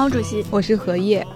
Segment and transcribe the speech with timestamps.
[0.00, 1.26] 毛主席，我是何叶。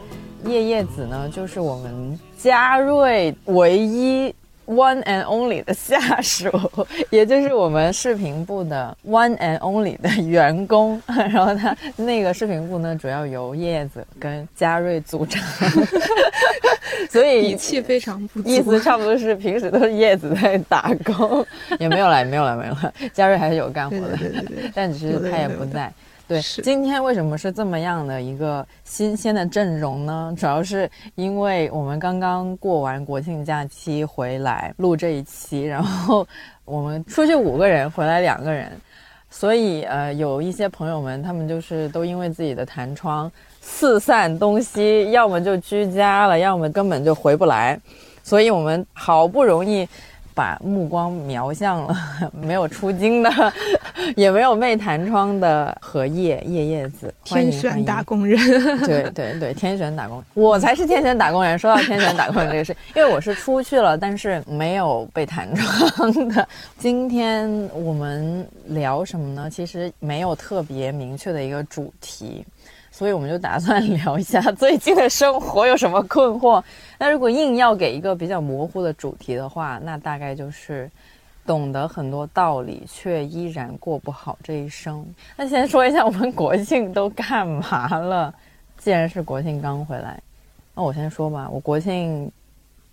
[0.46, 4.34] 叶叶子呢，就是我们嘉瑞唯一。
[4.66, 6.48] One and only 的下属，
[7.12, 10.98] 也就是我们视频部的 One and only 的员工。
[11.06, 15.42] 然后他那个视频部呢，主要由叶子跟嘉瑞组成，
[17.10, 21.46] 所以语气非常不意思差不多是平时都是叶子在打工，
[21.78, 22.90] 也没有了，没有了，没有了。
[23.12, 25.92] 嘉瑞还是有干活的，对对对，但只是他也不在。
[26.26, 30.34] 对，今天为什么是这么样的一个新鲜的阵容呢？
[30.38, 36.26] 主要是因为我们刚刚过完国庆假期回来录这一期，然后
[36.64, 38.72] 我们出去五个人，回来两个人，
[39.28, 43.30] 所以呃，有一些朋友们他们就是都因为自己的弹窗
[43.60, 47.78] 四散东西，要么就居家了，要么根本就回不来，
[48.22, 49.86] 所以我们好不容易。
[50.34, 51.96] 把目光瞄向了
[52.42, 53.30] 没有出京的，
[54.16, 58.38] 也没有被弹窗的荷叶叶叶子，天选打工人。
[58.84, 61.58] 对对对，天选打工人，我才是天选打工人。
[61.58, 66.46] 说到天选打工人这个事，因为我是出去了，但是没有被弹窗的。
[66.78, 69.48] 今天我们聊什么呢？
[69.48, 72.44] 其实没有特别明确的一个主题。
[72.96, 76.62] 所以我们就打算聊一下 最近的生活有什么困惑。
[76.96, 80.88] 那如果硬要给一个比较模糊的主题的话，那大概就是
[81.44, 85.04] 懂得很多道理却依然过不好这一生。
[85.34, 88.32] 那先说一下我们国庆都干嘛了。
[88.78, 90.22] 既然是国庆刚回来，
[90.72, 91.48] 那我先说吧。
[91.50, 92.30] 我国庆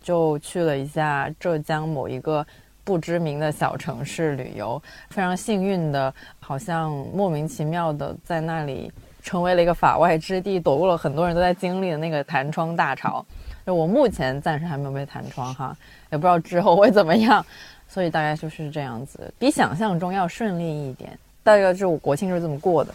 [0.01, 2.43] 就去了一下浙江某一个
[2.83, 4.81] 不知名的小城市旅游，
[5.11, 8.91] 非常幸运的，好像莫名其妙的在那里。
[9.23, 13.25] 成为了一个法外之地，躲过了很多人都在经历的那个弹窗大潮。
[13.65, 15.75] 就我目前暂时还没有被弹窗哈，
[16.11, 17.45] 也不知道之后会怎么样，
[17.87, 21.17] 所以大概就是这样子，比想象中要顺利一点。
[21.43, 22.93] 大概就是我国庆就是这么过的。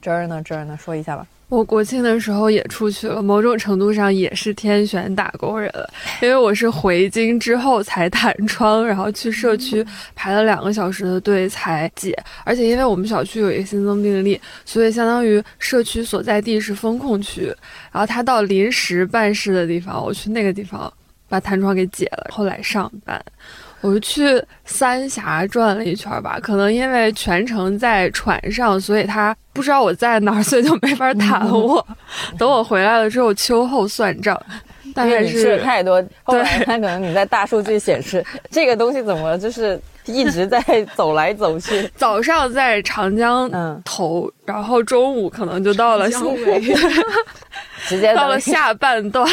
[0.00, 1.26] 这儿呢，这儿呢，说一下吧。
[1.48, 5.88] 我国庆的时候也出去了，某种程度上也是天选打工人了，
[6.20, 9.82] 因为我是回京之后才弹窗，然后去社区
[10.14, 12.14] 排了两个小时的队才解，
[12.44, 17.46] 而且因为我们小区有一个新增病例，所以相当于社区所在地是封控区，
[17.90, 20.92] 然后他到临时办事的地方，我去那个地方
[21.30, 23.18] 把弹窗给解了，后来上班。
[23.80, 31.86] 我就去三峡转了一圈吧，可能因为全程在船上，所以他不知道我在哪儿，所以就没法弹我。
[32.38, 34.40] 等我回来了之后，秋后算账。
[34.94, 40.60] 大概是太多，对，他可能你在大数据显示 这个东西怎么就是一直在
[40.96, 41.88] 走来走去。
[41.94, 43.48] 早上在长江
[43.84, 46.60] 头，然后中午可能就到了新尾，
[47.86, 49.28] 直接到了下半段。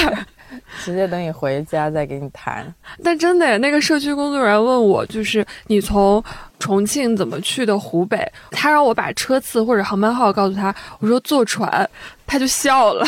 [0.83, 2.65] 直接等你回家再给你谈。
[3.03, 6.23] 但真的，那个社区工作人员问我，就是你从
[6.59, 8.31] 重庆怎么去的湖北？
[8.51, 10.73] 他让我把车次或者航班号告诉他。
[10.99, 11.89] 我说坐船，
[12.25, 13.05] 他就笑了。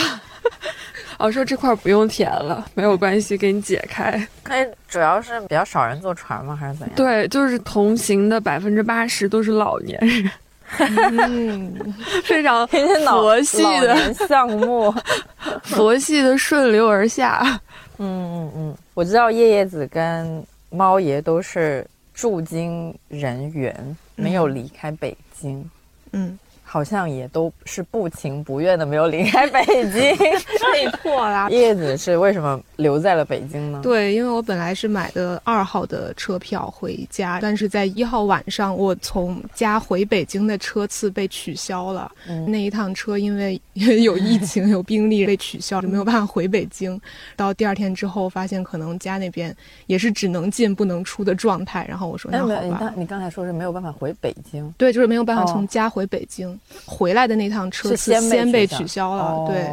[1.17, 4.27] 我 说这块不用填了，没有关系，给你解开。
[4.45, 6.55] 那主要是比较少人坐船吗？
[6.55, 6.95] 还是怎样？
[6.95, 10.31] 对，就是同行的百分之八十都是老年人。
[10.78, 14.94] 嗯，非常佛系的项目，
[15.63, 17.59] 佛系的顺流而下。
[18.00, 25.69] 嗯嗯嗯，我知道叶叶子跟猫爷都是驻京人员，没有离开北京。
[26.11, 26.37] 嗯。
[26.69, 30.16] 好像也都是不情不愿的，没有离开北京，
[30.73, 31.47] 被迫啦。
[31.52, 33.79] 叶子是为什么留在了北京呢？
[33.81, 42.11] 对，因为我本来是买的二号的车票回家，但是在一号晚上，我从家回北京的车次被取消了。
[42.28, 46.99] 嗯那一趟车因为有疫情、有病例被取消，就没有办法回北京。
[47.37, 49.55] 到第二天之后，发现可能家那边
[49.85, 51.85] 也是只能进不能出的状态。
[51.87, 54.69] 然后我说：“那好吧。”你刚你刚才说是没有办法回北京？
[54.78, 56.56] 对，就是没有办法从家回北京。
[56.85, 59.69] 回来的那趟车次先被取消了，对，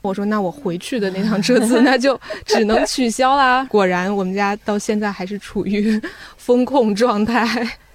[0.00, 3.64] 我说那我回去的那趟车次 那就只能取消啦。
[3.66, 6.00] 果然，我们家到现在还是处于
[6.36, 7.46] 风控状态。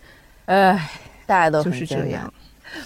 [0.45, 0.89] 唉，
[1.25, 2.33] 大家都就是这样。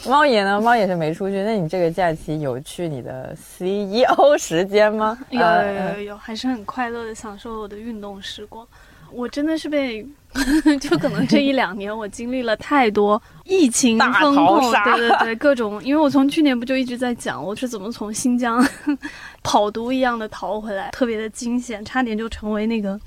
[0.06, 0.60] 猫爷呢？
[0.62, 1.44] 猫爷是没出去。
[1.44, 5.18] 那你这个假期有去你的 CEO 时间吗？
[5.30, 8.66] 有有有有，还是很快乐的享受我的运动时光。
[9.14, 10.06] 我真的是被，
[10.80, 15.84] 就可能这一两年我经历了太多疫情风控，对对对，各种。
[15.84, 18.66] 因为我从去年不就一直在讲我是怎么从新疆
[19.44, 23.00] 跑毒一样的逃回来，特别的惊险，差点就成为那个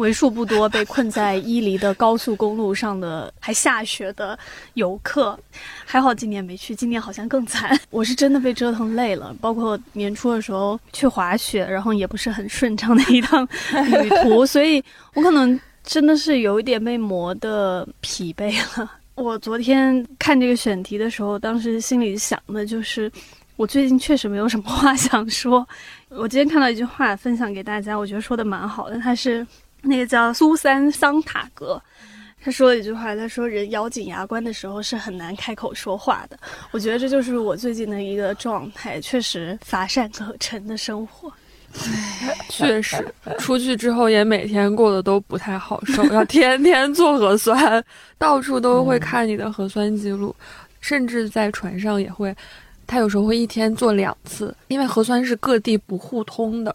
[0.00, 4.36] 为数不多被困在伊犁的高速公路上的还下雪的
[4.74, 5.38] 游客。
[5.84, 7.78] 还好今年没去，今年好像更惨。
[7.90, 14.82] 我是真的被折腾累了，包括年初的时候去滑雪，然后也不是很顺畅的一趟旅途，所以
[15.14, 18.90] 我可能真的是有一点被磨的疲惫了。
[19.16, 23.12] 我昨天看这个选题的时候，当时心里想的就是，
[23.56, 25.68] 我最近确实没有什么话想说。
[26.08, 28.98] 我今天看到一句话，分享给大家，我觉得说的蛮好的。
[28.98, 29.46] 他是
[29.82, 31.80] 那个叫苏珊·桑塔格，
[32.42, 36.38] 他说了一句话，他说人咬紧牙关的时候是很难开口说话的。
[36.70, 41.32] 我觉得这就是我最近的一个状态，确实乏善可陈的生活。
[42.50, 47.80] 确实，出去之后也每天过得都不太好受，要天天做核酸，
[48.18, 50.34] 到处都会看你的核酸记录，
[50.80, 52.34] 甚至在船上也会，
[52.88, 56.74] 他有时候会一天做两次，因为核酸是各地不互通的，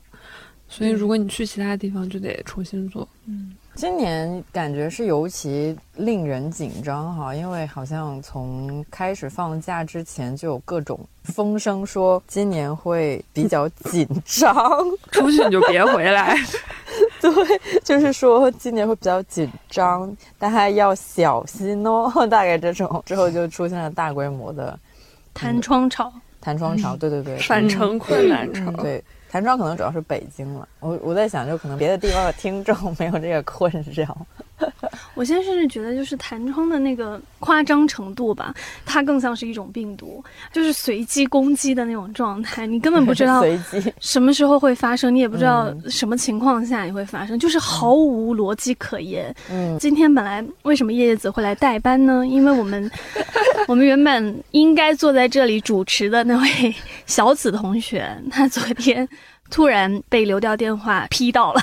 [0.77, 3.07] 所以如果你去其他地方就得重新做。
[3.25, 3.56] 嗯。
[3.75, 14.56] 今年感觉是尤其令人紧张哈，因为好像从开始放假之前就有各种风声说今年会比较紧张，
[15.12, 16.38] 出去你就别回来。
[17.19, 17.31] 对，
[17.83, 22.10] 就是说今年会比较紧张，大家要小心哦。
[22.31, 24.80] 大概这种之后就出现了大规模的
[25.33, 29.04] 弹窗潮，弹窗潮，对对对，返程困难潮，对。
[29.36, 34.26] 弹窗可能主要是北京了，我我在想，就可能别的地方的听众没有这个困扰。
[35.16, 38.54] 我现在甚至觉得，就是弹窗的那个夸张程度吧，
[38.86, 42.66] 它更像是一种病毒，就是随机攻击的那种状态。
[42.66, 43.44] 你根本不知道
[44.00, 49.34] 什么时候会发生，你也不知道什么情况下你会发生，就是毫无逻辑可言。
[49.50, 52.25] 嗯，今天本来为什么叶叶子会来代班呢？
[52.25, 52.90] 因为我们
[53.68, 56.75] 我们原本应该坐在这里主持的那位
[57.06, 59.08] 小紫同学，他昨天
[59.50, 61.62] 突然被流调电话批到了。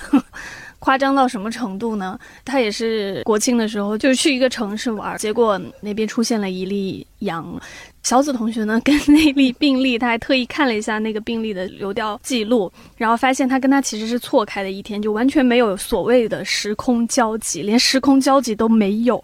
[0.83, 2.19] 夸张到什么程度呢？
[2.45, 7.57] 他也是国庆的时候，就是去一个城市玩，结果那边出现了一例阳。
[8.03, 19.23] 小紫同学呢，跟那例病例，他还特意看了一下那个病例的流调记录，然后发现他跟他其实是错开的一天，就完全没有所谓的时空交集，连时空交集都没有，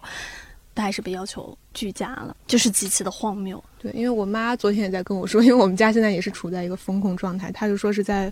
[0.73, 3.61] 他还是被要求居家了，就是极其的荒谬。
[3.81, 8.31] 对，因为我妈昨天也在跟我说，因为我们家现在也是处在一个风控状态，她就说是在。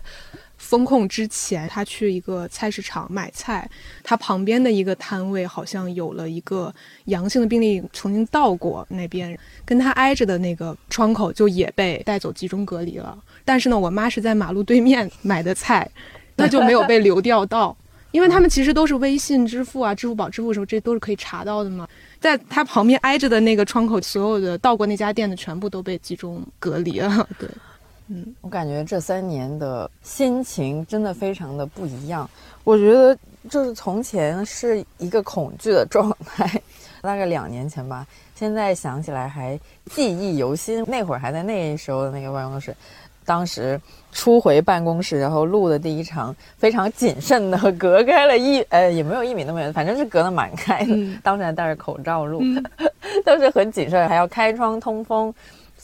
[0.58, 3.68] 封控之前，他去一个菜市场买菜，
[4.02, 6.74] 他旁边的一个摊位好像有了一个
[7.06, 13.16] 阳性的病例，曾经到过那边，跟他挨着的那个窗口就也被带走集中隔离了。
[13.44, 15.88] 但是呢，我妈是在马路对面买的菜，
[16.36, 17.74] 那就没有被流调到，
[18.10, 21.88] 因为他们其实都是微信支付啊、支付宝支付的时候，这都是可以查到的嘛。
[22.20, 27.26] 在他旁边挨着的那个窗口，所有的到过那家店的全部都被集中隔离了。
[27.38, 27.48] 对。
[28.08, 32.28] 嗯，我感觉这三年的心情真的非常的不一样。
[32.64, 33.16] 我觉得
[33.50, 36.60] 就是从前是一个恐惧的状态，
[37.02, 39.58] 大概两年前吧，现在想起来还
[39.90, 40.82] 记忆犹新。
[40.86, 42.74] 那会儿还在那时候的那个办公室，
[43.26, 43.78] 当时
[44.10, 50.94] 初回办公室，然后录的第一场，非常谨慎的隔开了一呃也没有一米那么远，反正是隔得蛮开的。
[51.22, 52.42] 当时还戴着口罩录，
[53.22, 55.34] 当时很谨慎，还要开窗通风。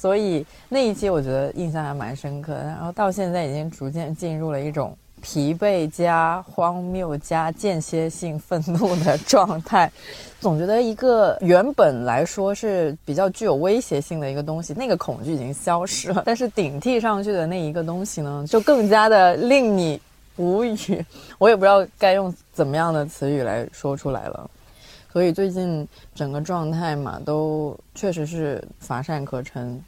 [0.05, 9.91] 所以那一期我觉得印象还蛮深刻的，然后到现在已经逐渐进入了一种疲惫加荒谬加间歇性愤怒的状态，
[10.41, 19.99] 总觉得一个原本来说是比较具有威胁性的一个东西，那个恐惧已经消失了，但是顶替上去的那一个东西呢，就更加的令你
[20.37, 20.77] 无语，
[21.39, 24.51] 我也不知道该用怎么样的词语来说出来了。
[25.11, 29.83] 所以最近整个状态嘛，都确实是乏善可陈。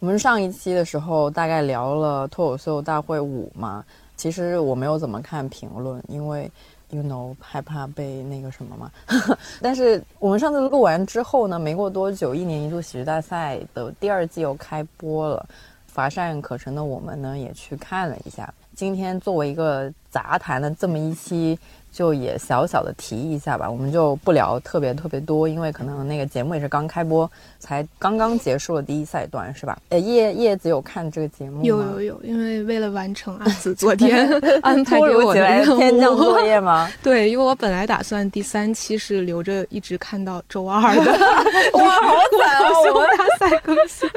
[0.00, 3.84] 我们上一期的时候大概聊了脱口秀大会五嘛，
[4.16, 6.48] 其实我没有怎么看评论，因为
[6.90, 8.92] ，you know，害怕被那个什么嘛。
[9.60, 15.44] 但是我们上次录完之后呢，没过多久，一年一度喜剧大赛的第二季又开播了，
[15.88, 18.54] 乏善可陈的我们呢也去看了一下。
[18.76, 21.58] 今天作为一个杂谈的这么一期。
[21.90, 29.76] 就也小小的提一下吧，我们就不聊特别特别多，因为可能那个节目也是刚开播，才刚刚结束了第一赛段，是吧？
[29.88, 31.62] 呃，叶叶子有看这个节目吗？
[31.64, 34.30] 有有有，因为为了完成阿紫昨天
[34.62, 36.88] 安排给我的天降作业吗？
[37.02, 41.10] 对，因为我本来打算第三期是留着一直看到周二的，
[41.72, 42.80] 哇，好惨啊！
[42.92, 44.08] 我们大赛更新，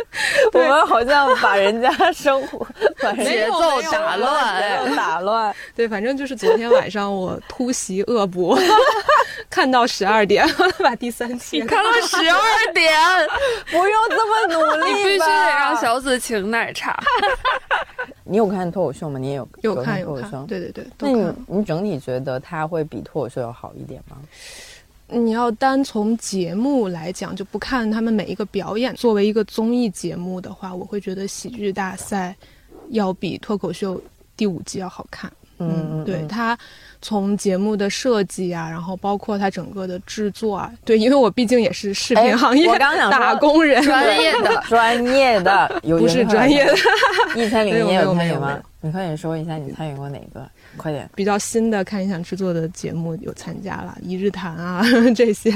[0.54, 2.68] 我们好像把人家生活
[3.16, 5.56] 节奏打乱，打乱。
[5.82, 7.72] 对，反正就是昨天晚上我突。
[7.72, 8.56] 袭恶补，
[9.50, 10.46] 看到十二点，
[10.84, 12.94] 把第三期看到十二点，
[13.72, 17.02] 不用这么努力，必须得让小紫请奶茶。
[18.26, 19.18] 你有看脱口秀吗？
[19.18, 20.46] 你也有有看脱口秀？
[20.48, 20.86] 对对对。
[21.00, 24.18] 那你你整体觉得它会比脱口秀要好一点吗？
[25.08, 28.94] 你要单从节目来讲，就不看他们每一个表演。
[28.96, 32.36] 作为一个综艺节目的话，我会觉得喜剧大赛
[32.90, 34.00] 要比脱口秀
[34.38, 35.32] 第五季要好看。
[35.70, 36.58] 嗯，对他。
[37.03, 46.75] 从节目的设计啊，然后包括他整个的制作啊，对，因为我毕竟也是视频行业打工人，专业的 专业的，不是专业的。
[47.36, 48.60] 一千零一夜有参与吗？
[48.82, 50.48] 你快点说一下你参与过哪个？
[50.77, 54.84] 快点，比较新的看你想制作的节目有参加了《一日谈》啊
[55.15, 55.51] 这些。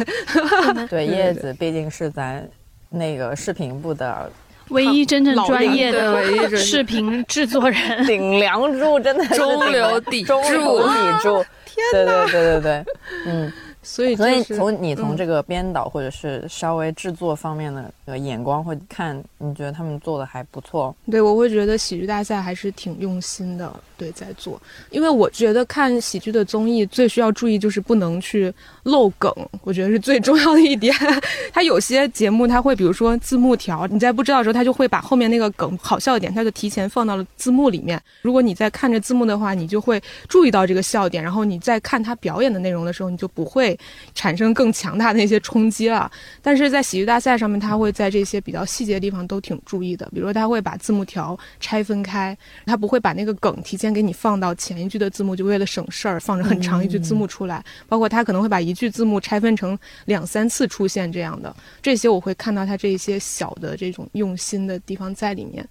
[0.89, 2.43] 对，叶子毕竟是咱
[2.89, 4.31] 那个视频部的。
[4.69, 12.25] 唯一真正专业的视频制作人， 顶梁柱，真的中流砥柱，中流砥柱，天哪！
[12.25, 12.85] 对对对对对，
[13.27, 13.51] 嗯。
[13.85, 17.71] 所以，所以从你从这个编导或者是稍微制作方面
[18.05, 20.93] 的眼光会看，你觉得他们做的还不错？
[21.09, 24.59] 对，我会觉得喜剧大赛还是挺用心的，对，在做。
[24.89, 28.51] 因为我觉得看喜剧的综艺最需要注意就是不能去
[28.83, 30.93] 漏梗，我觉得是最重要的一点。
[31.53, 38.01] 他有些节目他会，比如说字幕条，你在不知道的时候，他就会把后面那个梗好笑一点，他就提前放到了字幕里面。
[38.23, 43.74] 如果你在看着字幕的话，你就会注意到这个笑点，然后你在看他表演的内容的时候，你就不会。
[44.13, 50.09] 产生更强大的一些冲击了，但是在喜剧大赛上面，他会在这些比较细节的地方都挺注意的。
[50.13, 57.63] 比如说，他会把字幕条拆分开，他不会把那个梗提前给你放到前一句的字幕，就为了省事儿放着很长一句字幕出来。
[57.87, 65.67] 包括他可能会把一句字幕拆分成两三次出现这样的，这些我会看到他这些小的这种用心的地方在里面。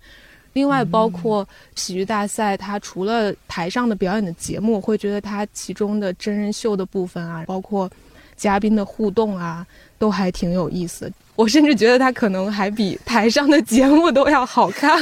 [0.55, 7.91] 另外，包括喜剧大赛，它除了台上的表演的节目，我会觉得它其中的真人秀的部分啊，包括
[8.37, 9.67] 嘉宾的互动啊，
[9.99, 11.13] 都还挺有意思。
[11.37, 14.97] 我甚至觉得它可能还比台上的节目都要好看，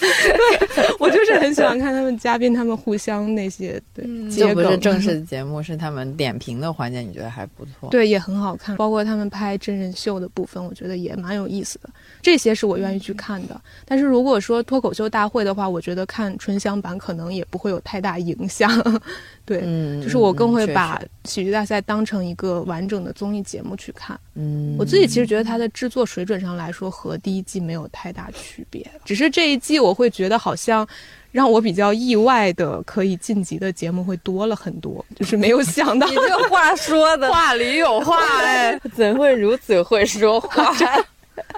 [0.00, 4.02] 对我就是很喜欢看他们嘉宾他们互相那些对，
[4.34, 7.90] 这不是正式的节目，是他们点评的环节，你觉得还不错？
[7.90, 11.90] 对，也很好看，包括他们拍真人秀的部分，我觉得也蛮有意思的。
[12.24, 13.60] 这些是我愿意去看的。
[13.84, 18.70] 但是如果说脱口秀大会的话，我觉得看春香版可能也不会有太大影响。
[19.44, 19.60] 对，
[20.02, 24.18] 就是我更会把喜剧大赛当成一个完整的综艺节目去看。
[24.34, 30.88] 嗯，我自己其实觉得它的制作水准上来说和第一季没有太大区别，只是这一季我会觉得好像
[31.30, 36.08] 让我比较意外的可以晋级的节目会多了很多，就是没有想到。
[36.08, 40.74] 你这话说的 话里有话哎， 怎会如此会说话？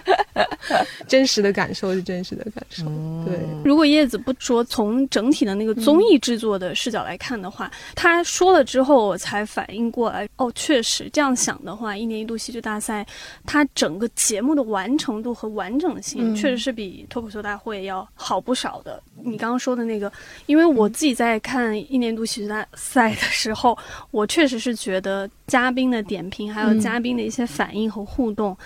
[1.06, 2.84] 真实的感受是真实的感受。
[3.24, 10.28] 对，如果叶子不说，从整体的那个综艺制作的视角来看的话，他说了之后，我才反应过来。
[10.36, 13.06] 哦，确实这样想的话，一年一度喜剧大赛，
[13.44, 19.00] 它整个节目的完成度和完整性，确实是比脱口秀大会要好不少的。
[19.24, 20.12] 你刚刚说的那个，
[20.46, 23.76] 因为我自己在看一年一度喜剧大赛的时候，
[24.10, 28.56] 我确实是觉得嘉宾的点评，还有嘉宾的一些反应和互动。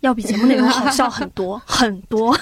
[0.00, 2.32] 要比节目内容好笑 很多很多，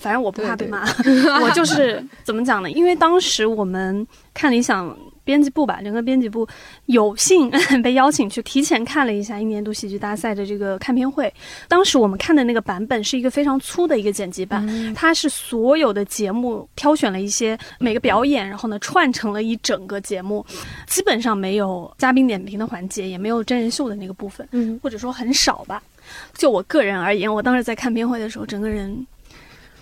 [0.00, 0.84] 反正我不怕被骂，
[1.42, 2.70] 我就是怎么讲呢？
[2.70, 6.46] 因为当时我们看理想编辑部吧，整个编辑部
[6.84, 7.50] 有幸
[7.82, 11.32] 被邀请去提前看了一下一年度喜剧大赛的这个看片会。
[11.66, 20.44] 当时我们看的那个版本是一个非常粗的一个剪辑版，它是所有的节目挑选了一些每个表演，然后呢串成了一整个节目，
[20.86, 25.82] 基本上没有嘉宾点评的环节，也没有真人秀的那个部分，嗯，或者说很少吧。
[26.34, 29.06] 就我个人而言，我当时在看片会的时候，整个人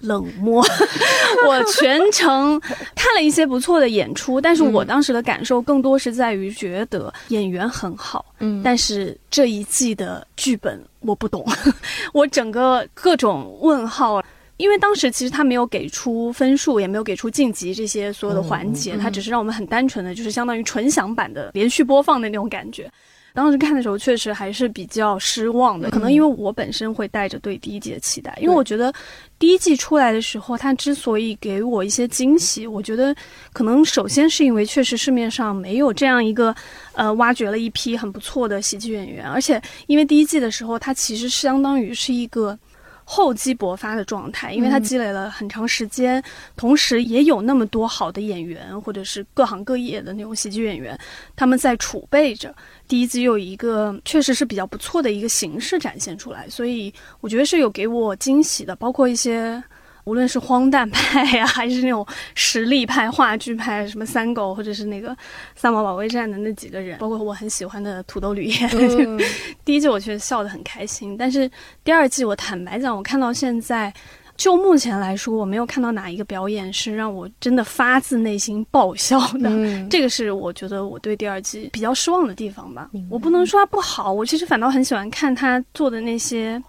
[0.01, 0.65] 冷漠。
[1.47, 2.59] 我全程
[2.95, 11.45] 看了一些不错的演出，但是我当时的感受更多是在于觉得演员很好，嗯，但是这一季的剧本我不懂，
[12.13, 14.23] 我整个各种问号。
[14.57, 22.89] 因为当时其实他没有给出分数，也没有给出晋级这些所有的环节，他只是让我们很单纯的就是相当于纯享版的连续播放的那种感觉。
[23.35, 25.91] 当时看的时候，确实还是比较失望的。
[25.91, 28.95] 可能因为我本身会带着对第一季的期待，因为我觉得
[29.41, 33.15] 第一季出来的时候，它之所以给我一些惊喜，我觉得
[33.53, 36.55] 可能首先是因为确实市面上没有这样一个，
[36.93, 42.57] 呃，挖掘了一批很不错的喜剧演员，而且因为第一季的时候，它其实相当于是一个。
[43.05, 46.23] 厚积薄发的状态，因为它积累了很长时间，
[46.57, 50.99] 同时也有那么多好的演员，或者是各行各业的那种喜剧演员，
[51.37, 52.55] 他们在储备着。
[52.89, 59.63] 第一季有一个确实是比较不错的一个形式展现出来，所以我觉得是有给我惊喜的，包括一些。
[60.05, 65.17] 无论是荒诞派呀，还是那种实力派、话剧派，什么三狗，或者是那个
[65.55, 68.71] 三毛保卫战的那几个人，包括我很喜欢的土豆吕燕，
[69.65, 71.17] 第一季我确实笑得很开心。
[71.17, 71.51] 但是
[71.83, 73.93] 第二季，我坦白讲，我看到现在，
[74.37, 79.51] 就目前来说，我没有看到哪一个表演是让我真的发自内心爆笑的。
[79.89, 82.91] 这个是我觉得我对第二季比较失望的地方吧。
[83.09, 86.63] 我不能说它不好，我其实反倒很喜欢看他做的那些。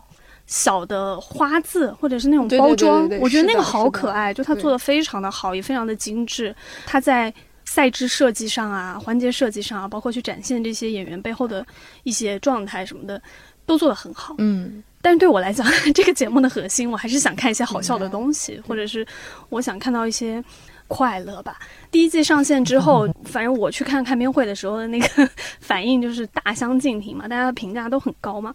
[0.47, 6.55] 小的花字或者是那种包装，我觉得那个好可爱，就它做的非常的好，也非常的精致。
[6.85, 7.33] 它在
[7.63, 11.65] 赛制设计上啊，环节设计上啊，包括去展现这些演员背后的
[12.03, 13.19] 一些状态什么的，
[13.65, 14.35] 都做得很好。
[14.37, 19.05] 嗯，但是对我来讲， 这个节目的核心，我还是想看一些好笑的东西，或者是
[19.49, 20.43] 我想看到一些
[20.87, 21.57] 快乐吧。
[21.91, 28.53] 第一季上线之后，反正我去看看片会的时候的那个 反应就是大相径庭嘛，大家的评价都很高嘛。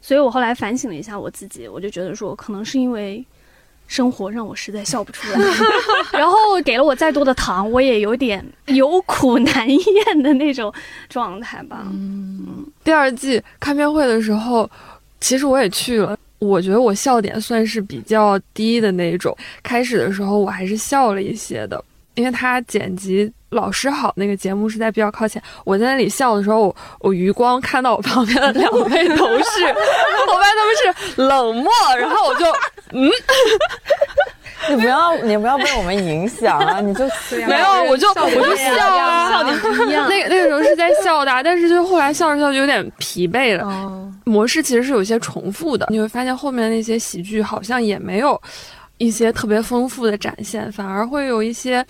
[0.00, 3.24] 所以我后来反省了一下我自己，我就觉得说，可能是因为。
[3.88, 5.38] 生活让我实在笑不出来，
[6.18, 6.34] 然后
[6.64, 10.72] 给了我再多的糖，我也有点有苦难咽的那种
[11.10, 11.86] 状态吧。
[11.92, 14.70] 嗯，第二季看片会的时候，
[15.20, 19.36] 其实我也去了，我觉得我笑点算是比较低的那种。
[19.62, 21.82] 开始的时候我还是笑了一些的，
[22.14, 23.32] 因为他剪辑。
[23.52, 25.40] 老师好，那个节目是在比较靠前。
[25.62, 29.66] 我在那里笑的时候，我余光看到我旁边的两位同事，
[30.26, 32.46] 我发现他们是冷漠，然后我就
[32.92, 33.10] 嗯，
[34.70, 36.80] 你不要你不要被我们影响啊！
[36.80, 37.04] 你就
[37.46, 40.08] 没有，我就我就笑啊，笑点不一样。
[40.08, 44.10] 那那个时候是在笑的，但是就后来笑着笑就有点疲惫了。
[44.24, 48.40] 模式其实是有些重复的，你会发现后面那些喜剧好像也没有
[48.98, 51.84] 一些特别丰富的展现，反而会有一些。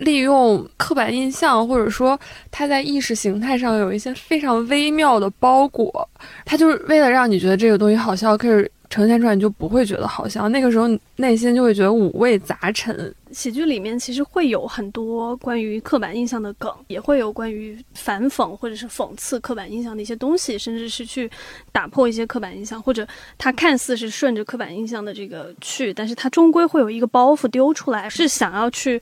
[0.00, 2.18] 利用刻板印象，或者说
[2.50, 6.08] 他在意识形态上有一些非常微妙的包裹，
[6.46, 10.48] 他就是为了让你觉得这个东西好笑，可是呈现出来你就不会觉得好笑。
[10.48, 13.14] 那个时候内心就会觉得五味杂陈。
[13.30, 21.30] 喜剧里面其实会有很多关于刻板印象的梗，也会有关于反讽或者是讽刺刻板印象的一些东西，甚至是去
[21.70, 23.06] 打破一些刻板印象，或者
[23.38, 29.00] 他看似是顺着刻板印象的这个去，但是他终归会有一个包袱丢出来，是想要去。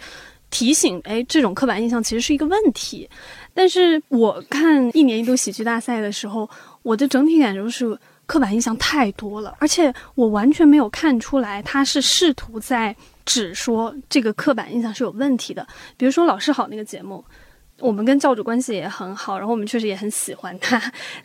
[0.50, 3.06] 提醒，哎，这种刻板印象其实是一个问题。
[3.52, 6.48] 但是我看一年一度喜剧大赛的时候，
[6.82, 15.66] 我的整体感受是刻板印象太多了，而且我完全没有看出来他是试图在指说这个刻板印象是有问题的。
[15.96, 17.24] 比如说《老师好》那个节目，
[17.80, 20.80] 我们跟教主关系也很好，然后我们确实也很喜欢他。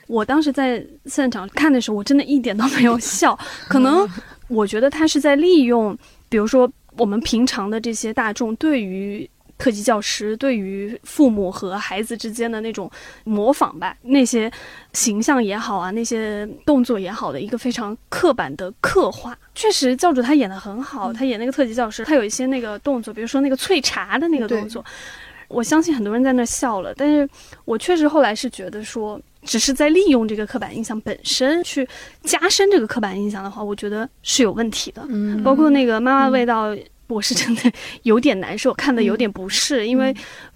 [0.07, 3.37] 我当时在现场看的时候，我真的一点都没有笑。
[3.67, 4.09] 可能
[4.47, 5.95] 我觉得他是在利用，
[6.29, 6.67] 比如说。
[6.95, 12.89] 我们平常的这些大众对于特级教师、对于父母和孩子之间的那种
[13.23, 14.51] 模仿吧，那些
[14.93, 24.83] 形象也好啊，那些动作也好的一个非常刻板的刻画，确实教主他演的很好，他演那个特级教师，他有一些那个动作，比如说那个萃茶的那个动作，
[25.47, 27.29] 我相信很多人在那笑了，但是
[27.65, 29.21] 我确实后来是觉得说。
[29.45, 31.85] 只是在利用这个刻板印象本身去
[32.21, 35.05] 加深这个刻板印象的话，我觉得是有问题的。
[35.09, 36.73] 嗯，包括那个妈妈味道，
[37.13, 37.71] 我是真的
[38.03, 40.13] 有点难受，看的有点不适，因为。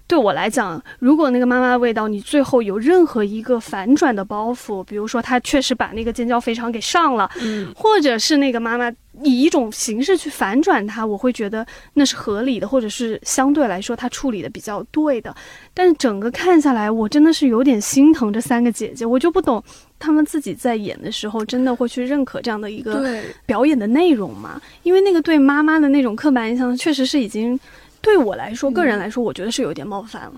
[0.08, 8.90] 对我来讲，如果那个妈妈的味道，你最后有任何一个反转的包袱，比如说她确实把那个尖椒肥肠给上了，嗯，或者是那个妈妈
[9.22, 15.36] 以一种形式去反转它，我会觉得那是合理的，或者是相对来说她处理的比较对的。
[15.74, 19.62] 但是整个看下来，我真的是有点心疼这三个姐姐，我就不懂
[19.98, 24.60] 他们自己在演的时候，真的会去认可这样的一个表演的内容吗？
[24.82, 27.58] 因为那个对妈妈的那种刻板印象，确实是已经。
[28.00, 30.34] 对我来说，个人来说，我觉得是有点冒犯了。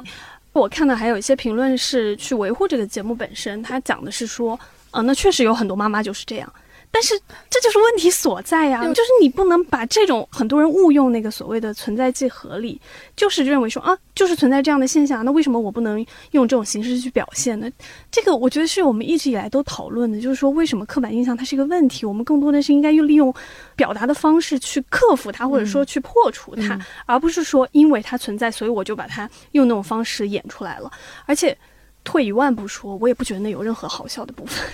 [0.55, 4.59] 我看到还有一些评论是去维护这个节目本身，他讲的是说，
[4.93, 6.51] 呃，那确实有很多妈妈就是这样。
[6.93, 12.81] 但是这就是问题所在呀，就是你不能把这种很多人误用那个所谓的存在即合理，
[13.15, 17.71] 就是认为说啊，就是存在这样的现象，那为什么我不能用这种形式去表现呢？
[18.11, 23.33] 这个我觉得是我们一直以来都讨论的，就是说为什么刻板印象它是一个问题，我们更多的是应该用利用
[23.77, 30.91] 表达的方式去克服它，或者说去破除它，而不是说因为它存在，所以我就把它用那种方式演出来了，
[31.25, 31.57] 而且。
[32.03, 34.67] 退一万步说，我也不觉得那有任何好笑的部分，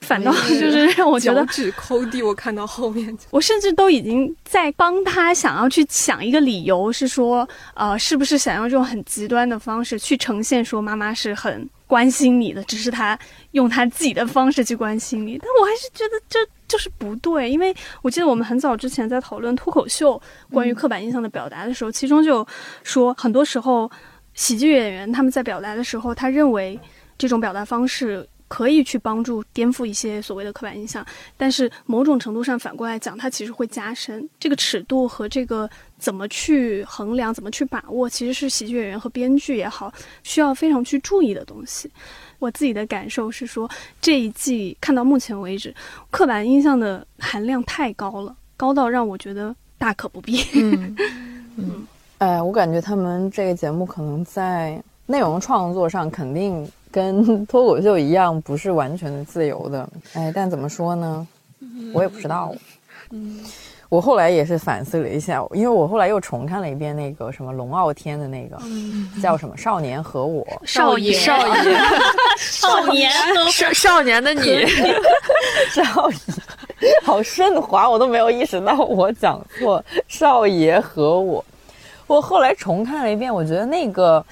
[0.00, 2.22] 反倒 就是让我觉得脚趾抠地。
[2.22, 13.18] 我看到后面，我甚至都已经在帮他想要去想一个理由，是说，呃，是不是想用这种很极端的方式去呈现说妈妈是很关心你的，只是他
[13.50, 15.38] 用他自己的方式去关心你。
[15.38, 22.46] 但我还是觉得这就是不对，因为我记得我们很早之前在讨论脱口秀关于刻板印象的表达的时候，其中就
[22.82, 23.90] 说很多时候。
[24.34, 26.78] 喜剧演员他们在表达的时候，他认为
[27.18, 31.04] 这种表达方式可以去帮助颠覆一些所谓的刻板印象，
[31.36, 35.68] 但是某种程度上反过来讲，它其实会加深这个尺度和这个
[35.98, 39.90] 怎么去衡量、怎么去把握，其实是喜剧演员和编剧也好
[40.22, 41.90] 需要非常去注意的东西。
[42.38, 45.74] 我自己的感受是说，这一季看到目前为止，
[46.10, 50.42] 刻板印象的含量太高了，高到让我觉得大可不必。
[51.56, 51.86] 嗯。
[52.22, 59.88] 哎，我感觉他们这个节目可能在内容创作上肯定跟 脱口秀一样，不是完全的自由的。
[60.14, 61.26] 哎，但怎么说呢？
[61.92, 62.54] 我也不知道。
[63.10, 63.40] 嗯，
[63.88, 68.56] 我后来也是反思了一下，因为我后来又重看了一遍那个什么龙傲天的那个，
[69.20, 71.76] 叫什么《少年和我》，少爷，少爷，
[72.38, 73.10] 少年，
[73.50, 74.64] 少少年的你，
[75.74, 76.16] 少爷，
[77.02, 81.44] 好顺滑，我都没有意识到我讲错，少爷和我。
[82.12, 84.24] 我后来重看了一遍，我觉得那个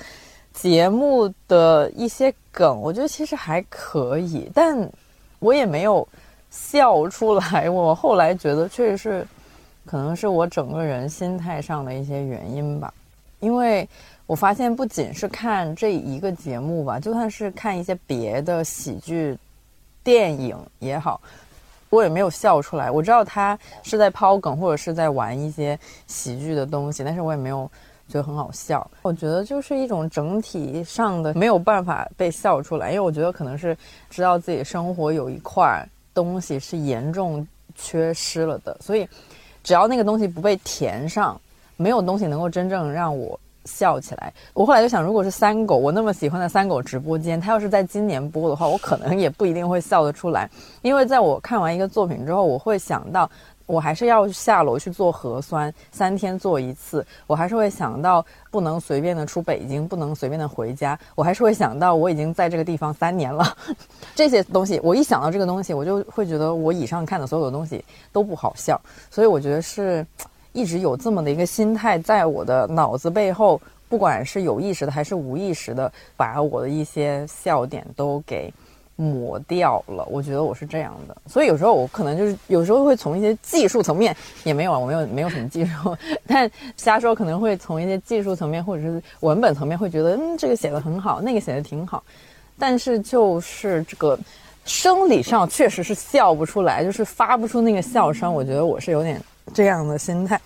[0.53, 4.89] 节目的一些梗，我觉得其实还可以，但
[5.39, 6.07] 我也没有
[6.51, 7.71] 笑出来。
[7.71, 9.27] 我后来觉得确实是。
[9.87, 12.93] 可能是我整个人心态上的一些原因吧，
[13.41, 13.89] 因为
[14.27, 19.37] 我发现不仅是看这一个节目吧，就算是看一些别的喜剧
[20.05, 21.21] 电影也好，
[21.91, 22.91] 我也没有笑出来。
[22.91, 27.71] 我知道他是在抛梗或者是在玩一些喜剧的东西，但是我也没有
[28.09, 28.91] 觉得很好笑。
[29.03, 33.77] 我觉得就是一种整体上的没有办法被笑出来，因为我觉得可能是
[34.09, 39.07] 知道自己生活有一块东西是严重缺失了的，所以。
[39.63, 41.39] 只要那个东西不被填上，
[41.77, 44.33] 没有东西能够真正让我笑起来。
[44.55, 50.49] 我后来就想，如果是三狗，我那么喜欢的三狗直播间，它要是在今年播的话，我可能也不一定会笑得出来。
[50.83, 53.31] 因为在我看完一个作品之后，我会想到，
[53.67, 57.07] 我还是要下楼去做核酸，三天做一次。
[57.27, 60.99] 我还是会想到，不能随便的出北京，不能随便的回家。
[61.15, 63.57] 我还是会想到，我已经在这个地方三年了。
[64.17, 68.81] 这些东西，我一想到这个东西，我就会觉得我以上看的所有的东西都不好笑。
[69.11, 70.05] 所以我觉得是
[70.53, 78.53] 一直有这么的一个心态，在我的脑子背后，不管是有意识的还是无意识的，把我的一些笑点都给
[78.97, 80.05] 抹掉了。
[80.11, 81.17] 我觉得我是这样的。
[81.27, 92.03] 所以有时候我可能就是有时候会从一些技术层面也没有啊，我没有没有什么技术，但瞎说可能会从一些技术层面或者是文本层面会觉得，嗯，这个写的很好，那个写的挺好。
[92.59, 94.19] 但是就是这个
[94.67, 98.33] 生理上确实是笑不出来，就是发不出那个笑声。
[98.33, 99.19] 我觉得我是有点
[99.53, 100.41] 这样的心态，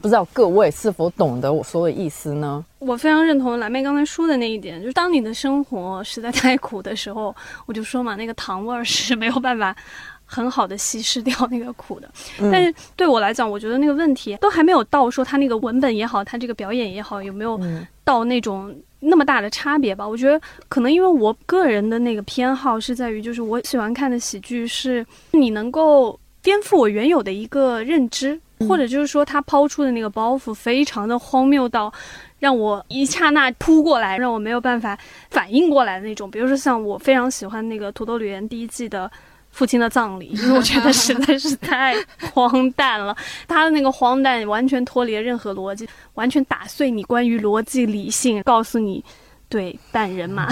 [0.00, 2.64] 不知道各位是否懂得我说的意思呢？
[2.78, 7.34] 我非常认同蓝妹刚才说的那一点，就是当你的生活实在太苦的时候，
[7.66, 9.76] 我就说嘛，那个糖味儿是没有办法
[10.24, 12.10] 很好的稀释掉那个苦的。
[12.50, 17.60] 但是对我来讲，我觉得那个问题都还没有到说他那个文本也好，他这个表演也好，有没有
[18.04, 18.74] 到那种。
[19.02, 31.92] 那么大的差别吧，我觉得可能因为我个人的那个偏好是在于，就是我喜欢看的喜剧是你能够颠覆我原有的一个认知，或者就是说他抛出的那个包袱非常的荒谬到
[32.38, 34.98] 让我一刹那扑过来，让我没有办法
[35.30, 36.30] 反应过来的那种。
[36.30, 39.10] 比如说像我非常喜欢那个《土豆旅人》第一季的。
[39.52, 41.96] 父亲的葬礼， 因为我觉得实在是太
[42.32, 43.16] 荒诞了。
[43.48, 49.04] 他的那个荒诞完全脱离了任何逻辑，完全打碎你关于逻辑理性，告诉你。
[49.50, 50.48] 对半人马，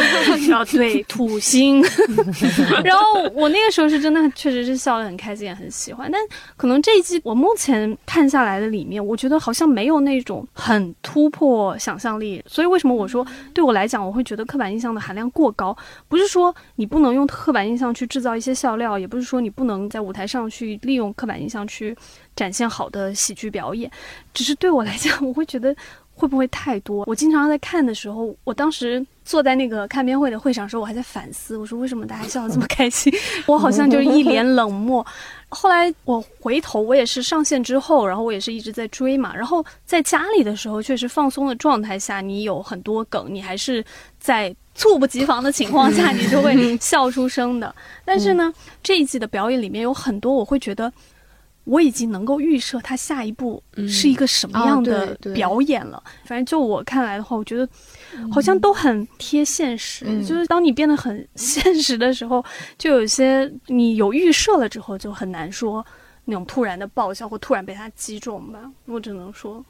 [0.46, 1.82] 然后对 土星，
[2.84, 6.10] 然后我那个时候是真的确实是笑得很开心，也很喜欢。
[6.12, 6.20] 但
[6.54, 12.44] 可能这一季我目前看下来的里面，我觉得好像没有那种很突破想象力。
[12.46, 15.74] 所以为什么我说对我来讲，我会觉得刻板印象的含量过高？
[16.06, 21.96] 不是说你不能用刻板印象去制造一些笑料，也不是说你不能在舞台上去利用刻板印象去
[22.36, 23.90] 展现好的喜剧表演，
[24.34, 25.74] 只是对我来讲，我会觉得。
[26.14, 27.04] 会不会太多？
[27.06, 33.12] 我经常在看的时候，我当时坐在那个看片会的会场时候，我还在反思，我说为什么大家笑得这么开心？
[33.46, 35.04] 我好像就一脸冷漠。
[35.48, 39.34] 后来我回头，我也是上线之后，然后我也是一直在追嘛。
[39.34, 43.84] 然后在家里的时候，确实放松的状态下，你有很多梗，你还是
[44.18, 47.74] 在猝不及防的情况下，你就会笑出声的。
[48.04, 50.92] 但是呢，这一季的表演里面有很多，我会觉得。
[51.64, 56.02] 我已经能够预设他下一步是一个什么样的表演了。
[56.24, 57.68] 反正就我看来的话，我觉得
[58.32, 60.04] 好像都很贴现实。
[60.24, 62.44] 就是当你变得很现实的时候，
[62.76, 65.84] 就有些你有预设了之后，就很难说
[66.24, 68.58] 那种突然的爆笑或突然被他击中吧。
[68.86, 69.64] 我只能说，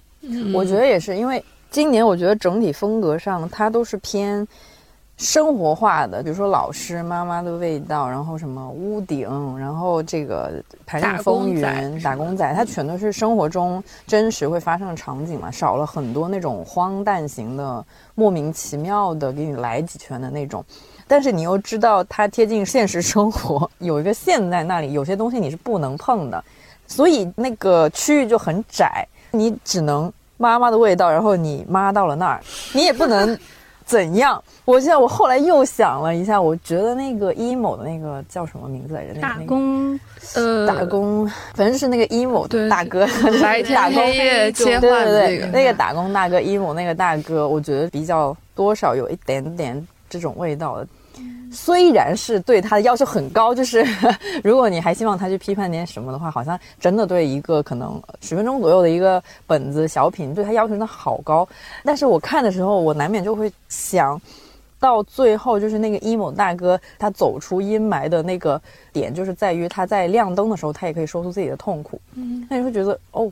[0.55, 4.47] 我觉得也是，因为今年我觉得整体风格上它都是偏。
[5.19, 10.51] 生活化的，比如说老师、妈妈的味道，然后什么屋顶，然后这个
[10.85, 17.85] 排练风云、打工仔，它全都是生活中真实会发生的场景嘛，少了很多那种荒诞型的、
[18.17, 20.65] 莫名其妙的给你来几拳的那种。
[21.07, 26.45] 但是你又知道它贴近现实生活，有一个线在那里，有些东西你是不能碰的，
[26.89, 32.41] 所以那个区域就很窄，你只能妈妈的味道，然后你妈到了那儿，
[32.73, 33.39] 你也不能。
[33.85, 34.43] 怎样？
[34.65, 39.21] 我现在我后来又想了一下，我觉得那个 emo 的那个叫什么名字来着？
[39.21, 39.99] 打工，
[40.35, 43.07] 呃，打工，反正是那个 emo 大哥，
[43.43, 50.87] 白天黑夜切换那个那个打工大哥 emo 那个大哥，我觉得比较多少有一点点这种味道的。
[51.53, 53.85] 虽然是对他的要求很高，就是
[54.43, 61.47] 如果你还希望他去批判点什么的话，好像真的对一个可能十分钟左右的一个本子小品，对他要求真的好高。
[61.85, 64.21] 但是我看的时候，我难免就会想。
[64.81, 68.61] 到最后，就是那个 emo 大哥，他走出阴霾的那个
[68.93, 72.01] 点，就是在于他在亮灯的时候，他也可以说出自己的痛苦。
[72.17, 73.31] 嗯，那你会觉得，哦，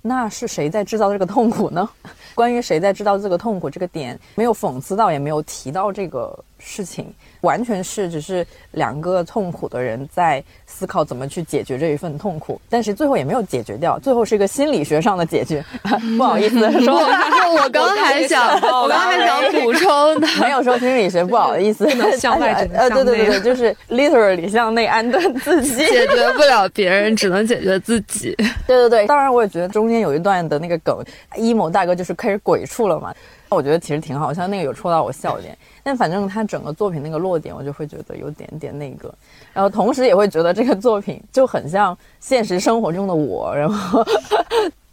[0.00, 1.86] 那是谁在制造这个痛苦呢？
[2.34, 7.12] 关于谁在制造这个痛苦这个点，没有讽刺到，也没有提到这个事情。
[7.42, 15.64] 完全是只是两个痛苦的人在思考怎么去解决这一份痛苦，但是最后也没有解决掉，最后是一个心理学上的解决。
[16.18, 16.98] 不好意思，说
[17.62, 21.86] 我刚还想，我刚还想补充的，没有说心理学，不好意思，
[22.18, 28.34] 向外呃，对对对，就是 literally 向内安顿自己， 解决不了别人，只能解决自己。
[28.66, 30.98] 对对对，当然我也觉得中间有一段的那个梗
[31.36, 33.14] ，emo 大哥就是开始鬼畜了嘛，
[33.56, 35.56] 我觉得其实挺好，像那个有戳到我笑点。
[35.82, 39.12] 但反正他整个作品那个落点，我就会觉得有点点那个，
[39.52, 44.04] 然后同时也会觉得这个作品就很像现实生活中的我，然后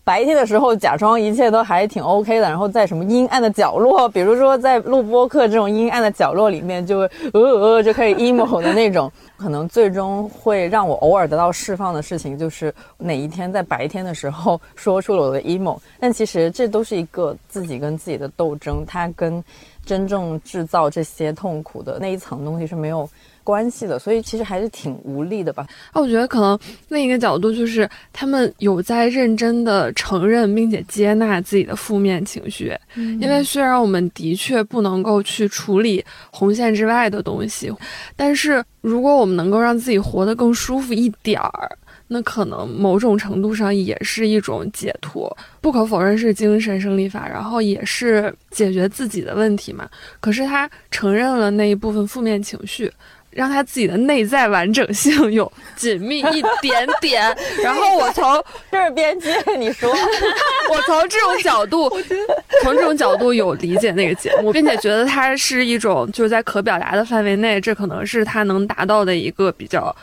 [0.04, 9.12] 白天的时候假装一切都还挺 OK 的，然后在什么阴暗的角落，比如说在录播课这种阴暗的角落里面，就呃呃就可以 emo 的那种，
[9.44, 19.44] 可能最终会让我偶尔得到释放的事情，就是哪一天在白天的时候 说出了我的 emo，但其实这都是一个自己跟自己的斗争，它跟。
[19.86, 23.10] 真正制造这些痛苦的那一层东西是没有
[23.44, 25.68] 关系的，所以其实还是挺无力的吧。
[25.92, 26.58] 啊，我觉得可能
[26.90, 37.72] 另一个角度就是他们有在认真的承认并且接纳自己的负面情绪，因为虽然我们的确不能够去处理红线之外的东西，
[38.16, 41.78] 但是如果我们能够让自己活得更舒服一点儿。
[42.06, 49.90] 那可能某种程度上也是一种解脱，不可否认是精神胜利法，然后也是解决自己的问题嘛。
[50.20, 52.92] 可是他承认了那一部分负面情绪，
[53.36, 57.36] 让他自己的内在完整性有 紧密一点点。
[57.62, 59.90] 然后我从这是编辑你说，
[60.70, 61.90] 我从这种角度，
[62.64, 69.96] 从这种角度有理解那个节目，并且觉得它是一种就是在可表达的范围内，这可能是他能达到的一个比较。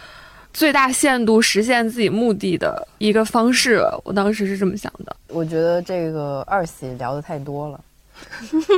[0.52, 5.14] 最大限度实现自己目的的一个方式，我当时是这么想的。
[5.28, 7.80] 我觉得这个二喜聊的太多了，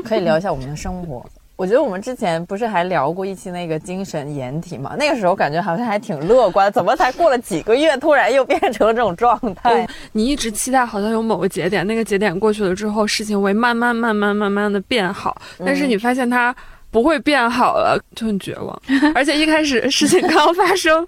[0.05, 1.25] 可以聊一下我们的生活。
[1.63, 4.97] 我觉得我们之前不是还聊过一期那个精神掩体嘛？
[4.99, 9.87] 那个时候感觉好像还挺乐观，怎么才过了几个月，突然又变成了这种状态？
[10.11, 16.53] 你一直期待好像有某个节点，那个节点过去了之后，事情会慢慢、慢慢、慢慢的变好，但是你发现它
[16.91, 18.83] 不会变好了，就很绝望。
[19.15, 21.07] 而且一开始事情刚发生。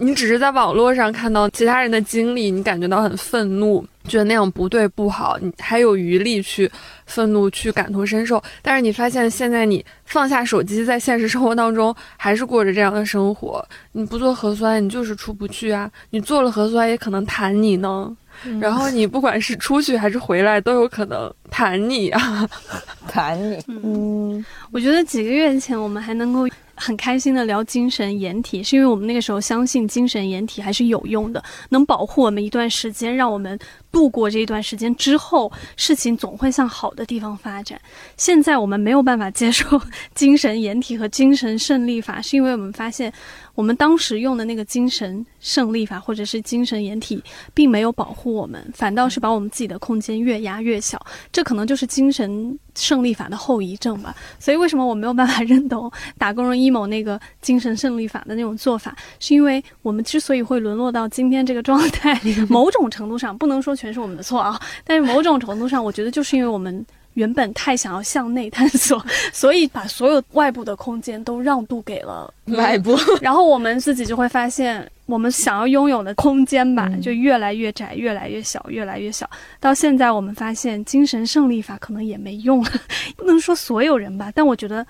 [0.00, 6.70] 你只是在网络上看到其他人的经历，你感觉到很愤怒，觉得那样不对不好，你还有余力去
[7.06, 8.42] 愤怒、去感同身受。
[8.62, 13.66] 但是你发现现在你放下手机，在现实生活当中还是过着这样的生活。
[13.92, 18.16] 你不做核酸，你就是出不去啊；你做了核酸，也可能弹你呢。
[18.60, 22.48] 然后你不管是出去还是回来，都有可能弹你啊，
[23.08, 23.60] 弹你。
[23.66, 26.48] 嗯，我觉得几个月前我们还能够。
[26.78, 33.58] 很开心的聊精神掩体，是因为我们那个时候相信精神掩体还是有用的，能保护我们一段时间，让我们
[33.90, 37.80] 度过这一段时间之后，事情总会向好的地方发展。
[38.16, 39.80] 现在我们没有办法接受
[40.14, 43.12] 精神掩体和精神胜利法，是因为我们发现。
[43.54, 47.20] 我们当时用的那个精神胜利法，或者是精神掩体，
[47.52, 51.04] 并没有保护我们，反倒是把我们自己的空间越压越小。
[51.32, 54.14] 这可能就是精神胜利法的后遗症吧。
[54.38, 58.96] 所以，为什么我没有办法认同打工人 emo 那个精神胜利法的那种做法？
[59.20, 66.86] 是因为我们之所以会沦落到今天这个状态， 某种程度上不能说全是我们的错啊，但是某种程度上，我觉得就是因为我们。
[67.14, 79.28] 原本太想要向内探索， 所以把所有外部的空间都让渡给了外部， 然后我们自己就会发现，我们想要拥有的空间吧，就越来越窄，越来越小，越来越小。
[79.58, 82.70] 到现在，我们发现精神胜利法可能也没用了，
[83.16, 84.86] 不能说所有人吧，但我觉得。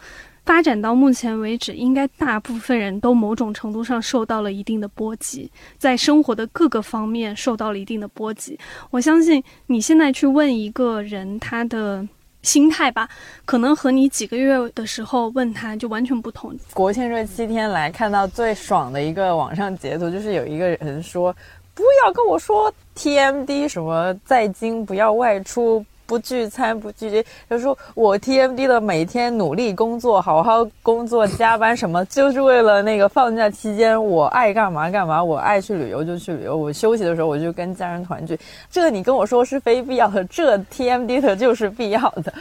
[0.49, 8.59] 发展到目前为止，应该大部分人都某种程度上受到了一定的波及，在生活的各个方面受到了一定的波及。
[8.89, 12.03] 我相信你现在去问一个人他的
[12.41, 13.07] 心态吧，
[13.45, 16.57] 可能和你几个月的时候问他就完全不同。
[16.73, 21.31] 国庆这七天来看到最爽的一个网上截图，就是有一个人说
[21.77, 38.41] ：“不要跟我说 TMD 什么在京不要外出。”不聚餐不聚集，就说我 TMD 的每天努力工作，好好工作，加班什么，就是为了那个放假期间我爱干嘛干嘛，我爱去旅游就去旅游，我休息的时候我就跟家人团聚。
[38.71, 42.33] 这你跟我说是非必要的，这 TMD 的就是必要的。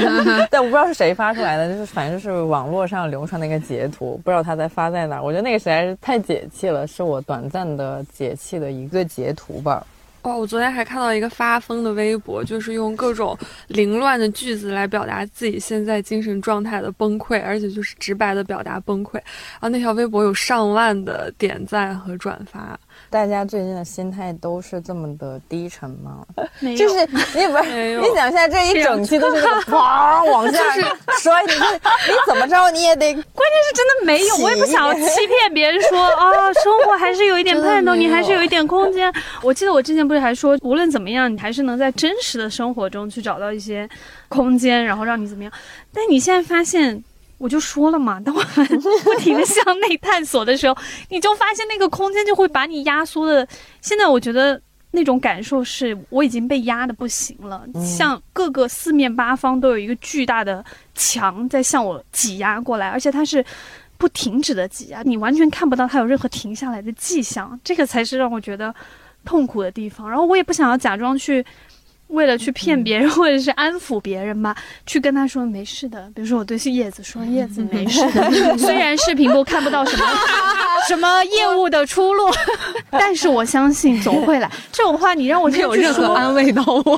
[0.50, 5.20] 但我不知道是谁发出来的，就是反正是网络上流传的一个截图，不知道他在发在哪。
[5.20, 9.86] 我觉得那个实在是太解气了，是我短暂的解气的一个截图吧。
[10.22, 13.36] 哦，我昨天还看到一个发疯的微博，就是用各种
[13.68, 19.14] 凌乱的句子来表达自己现在精神状态的崩溃，而且就是直白的表达崩溃。
[19.14, 22.78] 然后那条微博有上万的点赞和转发。
[23.08, 26.24] 大家最近的心态都是这么的低沉吗？
[26.76, 30.58] 就是你不是你想一下，这一整期都是那个砰往下
[31.20, 39.12] 摔，你你怎么着你也得， 关键是真的没有，我也不想欺骗别人说 啊，生活还是有一点盼头，你还是有一点空间。
[39.42, 43.88] 我记得我之前不是还说，无论怎么样，你还是能在真实的生活中去找到一些
[44.28, 45.52] 空间，然后让你怎么样。
[45.92, 47.02] 但你现在发现。
[47.40, 48.66] 我就说了嘛，当我们
[49.02, 50.76] 不停的向内探索的时候，
[51.08, 53.48] 你就发现那个空间就会把你压缩的。
[53.80, 60.62] 现在我觉得那种感受是我已经被压的不行了，像各个四面八方都有一个巨大的
[60.94, 63.42] 墙在向我挤压过来，而且它是
[63.96, 68.74] 不停止的挤压，你完全看不到它有任何停下来的迹象，这个才是让我觉得
[69.24, 70.06] 痛苦的地方。
[70.06, 71.42] 然后我也不想要假装去。
[72.10, 76.10] 为了去骗别人或者是安抚别人吧，去跟他说没事的。
[76.14, 80.04] 比如说我对叶子说叶子没事的， 虽然视频部看不到什么
[80.88, 82.30] 什么业务的出路，
[82.90, 84.50] 但是我相信 总会来。
[84.72, 86.96] 这种话你让我没有任何安慰到我，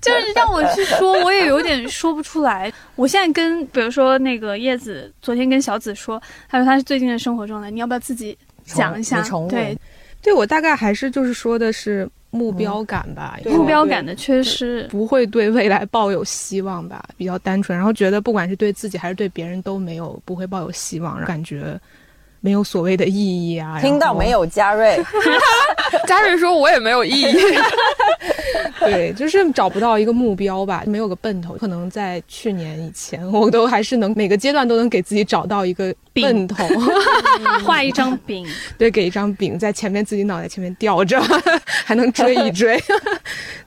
[0.00, 2.72] 就是让我去说，我也有点说不出来。
[2.94, 8.36] 我现在跟比如说那个叶子，昨天跟小紫说，他说他是最近的生活状态，你要不要自己
[8.66, 9.22] 讲一下？
[9.48, 9.76] 对，
[10.20, 12.08] 对我大概还是就是说的是。
[12.34, 17.04] 目标感吧，目标感的缺失，不会对未来抱有希望吧？
[17.14, 21.78] 比较单纯，然后觉得不管是对自己还是对别人都没有不会抱有希望，感觉
[22.40, 23.14] 没有所谓的意
[23.52, 23.78] 义啊。
[23.80, 24.98] 听到没有，嘉瑞？
[26.06, 27.26] 嘉瑞说：“我也没有意义。
[28.80, 31.54] ”对，就是找不到一个目标吧，没有个奔头。
[31.54, 36.66] 可能在去年以前， 我都还是能每个阶段都能给自己找到一个奔头，
[37.64, 41.20] 画一张饼，对，给一张饼在前面自己脑袋前面吊着，
[41.84, 42.80] 还能追一追。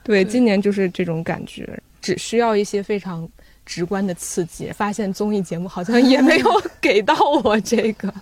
[0.02, 1.66] 对，今年就是这种感觉，
[2.02, 3.26] 只需要一些非常
[3.64, 4.70] 直观的刺激。
[4.72, 8.12] 发现综艺节目好像也没有给到我这个，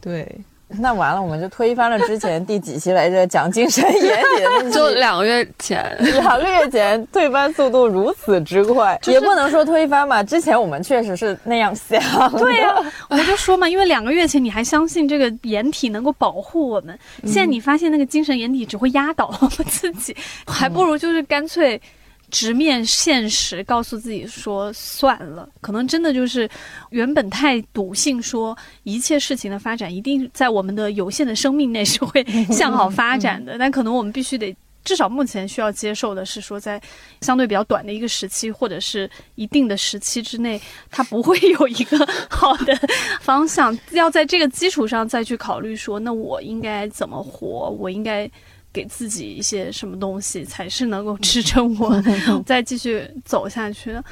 [0.00, 0.28] 对。
[0.80, 10.22] 那完了，我们就推翻了之前第几期来着讲精神眼底的， 就两个月前， 两个月前推翻速度如此之快，也不能说推翻吧。
[10.22, 12.00] 之前我们确实是那样想。
[12.32, 12.74] 对呀，
[13.08, 21.80] 我就说嘛，因为两个月前你还相信这个掩体能够保护我们，现在你发现那个精神掩体只会压倒我们自己，还不如就是干脆。
[22.30, 26.48] 直面现实，告诉自己说算了，可能真的就是
[26.90, 33.56] 原本太笃信，说一切事情的发展一定在我们的有限的生命内是会 向好发展的。
[33.58, 36.80] 但可能我们必须得，至少目前需要接受的是说，在
[37.20, 40.60] 相对比较短的一个时期，或者是一定的时期之内，
[40.90, 42.74] 它不会有一个好的
[43.20, 43.78] 方向。
[43.92, 47.70] 要在这个基础上再去考虑说，那我应该怎么活？
[47.78, 48.28] 我应该。
[48.74, 52.02] 给自己一些什么东西才是能够支撑我
[52.44, 54.04] 再继续走下去的？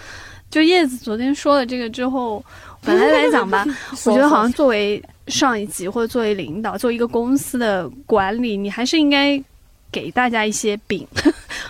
[0.49, 2.45] 就叶子昨天说了这个之后，
[2.83, 3.67] 本来来讲吧，
[4.07, 9.43] 我觉得好像作为上一级或者作为领导，作为一个公司的管理，你还是应该
[9.91, 11.05] 给大家一些饼，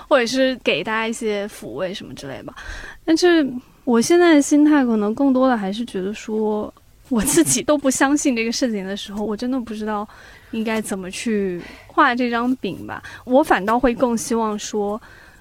[0.08, 2.54] 或者是给大家一些抚慰什么之类吧。
[3.04, 3.48] 但是
[3.84, 6.72] 我现在的心态可能更多的还是觉得说，
[7.08, 10.06] 我自己都不相信这个事情的时候，我真的不知道。
[10.52, 13.02] 应该怎么去画这张饼吧？
[13.24, 15.00] 我反倒会更希望说，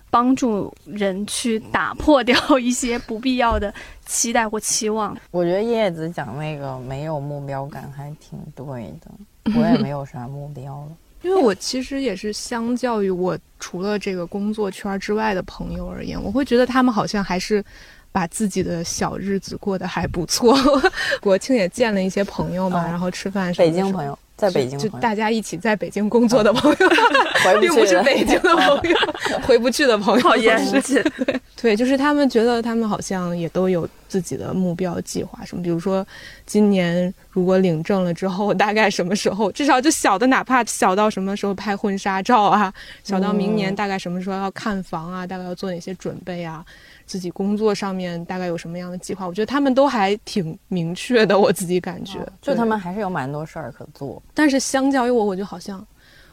[0.09, 3.73] 帮助人去打破掉一些不必要的
[4.05, 5.15] 期待或期望。
[5.31, 10.91] 我觉得叶子讲那个没有目标感还挺对的，我也没有啥目标了。
[11.23, 17.63] 因为我其实也是相较于我除了这个工作圈之外的朋友而言，我会觉得他们好像还是
[18.11, 20.57] 把自己的小日子过得还不错。
[21.21, 23.53] 国庆也见了一些朋友嘛，然后吃饭。
[23.53, 24.17] 北京朋友。
[24.41, 26.77] 在北京，就大家一起在北京工作的朋友，
[27.61, 28.97] 并不是北京的朋友，
[29.45, 30.21] 回不去的朋友。
[30.27, 36.05] 好严谨，对对，就是他们觉得他们好像也都有自己的目标计划，什么，比如说
[36.45, 42.73] 今年如果领证了之后，大概什么时候，至少就小的，哪怕小到什么时候拍婚纱照啊，
[43.03, 46.65] 小到明年大概什么时候要看房啊，大概要做哪些准备啊。
[47.11, 49.27] 自己工作上面大概有什么样的计划？
[49.27, 54.23] 我觉得他们都还挺明确的，我自己感觉，就他们还是有蛮多事儿可做。
[54.33, 55.85] 但是相较于我，我就好像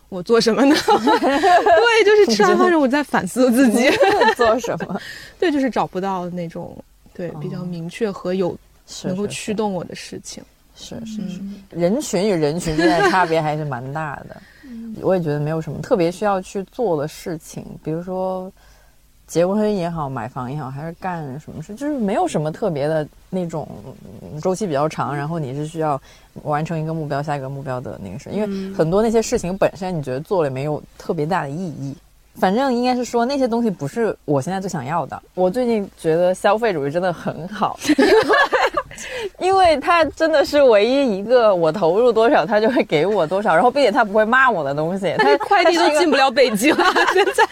[0.09, 0.77] 我做什么呢？
[0.87, 3.91] 对，就是吃完饭之后我在反思自己
[4.37, 5.01] 做什么。
[5.41, 6.79] 对，就是找不到那种
[7.13, 8.57] 对比较明确和有
[9.03, 10.45] 能够驱动我的事情。
[10.77, 14.41] 是是是，人群与人群之间的差别还是蛮大的。
[15.03, 18.53] 我也觉得没有什么特别需要去做的事情，比如说
[19.29, 23.69] 结婚也好，买房也好，还是干什么事，就是没有什么特别的那种
[24.43, 26.01] 周期比较长，然后你是需要
[26.43, 28.31] 完成一个目标、下一个目标的那个事。
[28.31, 31.95] 因为很多那些事情本身，你觉得做了没有特别大的意义。
[32.37, 35.21] 反正应该是说那些东西不是我现在最想要的。
[35.35, 37.77] 我最近觉得消费主义真的很好。
[39.39, 45.15] 因为他真的是唯一一个我投入多少，他就会给我多少，然后并且他不会骂我的东西。
[45.19, 47.45] 他快递都进不了北京了， 现在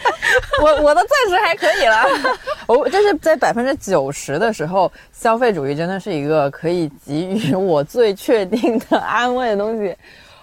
[0.62, 2.04] 我我的暂时还可以了。
[2.66, 9.96] 我就是在百分之九十的时候，消费主义真的是一个可以给予我最确定的安慰的东西。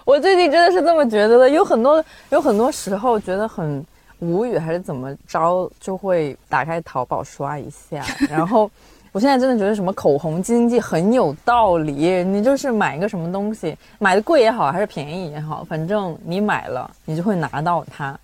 [0.04, 1.48] 我最近真的是这么觉得的。
[1.50, 3.84] 有很多有很多时候觉得很
[4.20, 8.70] 无语还是怎么着，就会打开淘宝刷一下，然后。
[9.14, 18.18] 我现在真的觉得什么口红经济很有道理，你就是买一个什么东西，买的贵也好，还是便宜也好，反正你买了，你就会拿到它。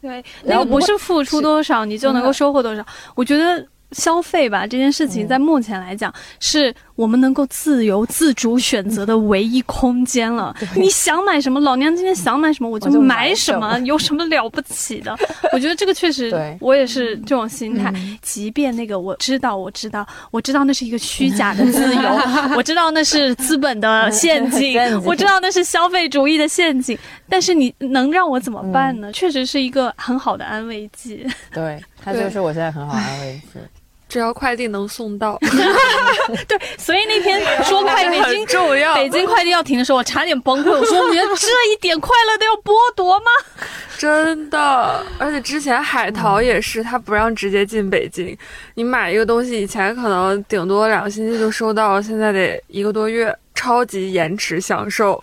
[0.00, 2.86] 对，那个不是付出多少你就能够收获多少，
[3.16, 3.66] 我觉得。
[3.92, 10.52] 消费吧这件事情，在目前来讲，是我们能够自由自主选择的唯一空间了。
[10.74, 15.16] 你想买什么，老娘今天想买什么我就买什么，有什么了不起的？
[15.54, 16.28] 我觉得这个确实，
[16.60, 17.94] 我也是这种心态。
[18.20, 22.18] 即便那个我知道，我知道，我知道那是一个虚假的自由，
[22.58, 26.98] 我知道那是资本的陷阱，我知道那是消费主义的陷阱。
[27.28, 29.12] 但是你能让我怎么办呢？
[29.12, 31.24] 确实是一个很好的安慰剂。
[31.52, 33.60] 对，它就是我现在很好安慰剂。
[34.08, 35.38] 只要快递能送到，
[36.48, 40.70] 对，所以那天说快北京 重要，北京快递要停的时候，我差点崩溃。
[40.70, 43.26] 我说，我觉得这一点快乐都要剥夺吗？
[43.98, 48.36] 真的，而且之前海淘也是，他不让直接进北京。
[48.74, 55.20] 你买一个东西，以前可能顶多两个星期就收到，现在得一个多月，超级延迟享受，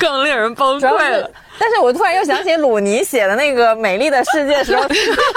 [0.00, 1.30] 更令人崩溃了。
[1.58, 4.84] 但是我突然又想起鲁尼写的那个《美丽的世界》时候，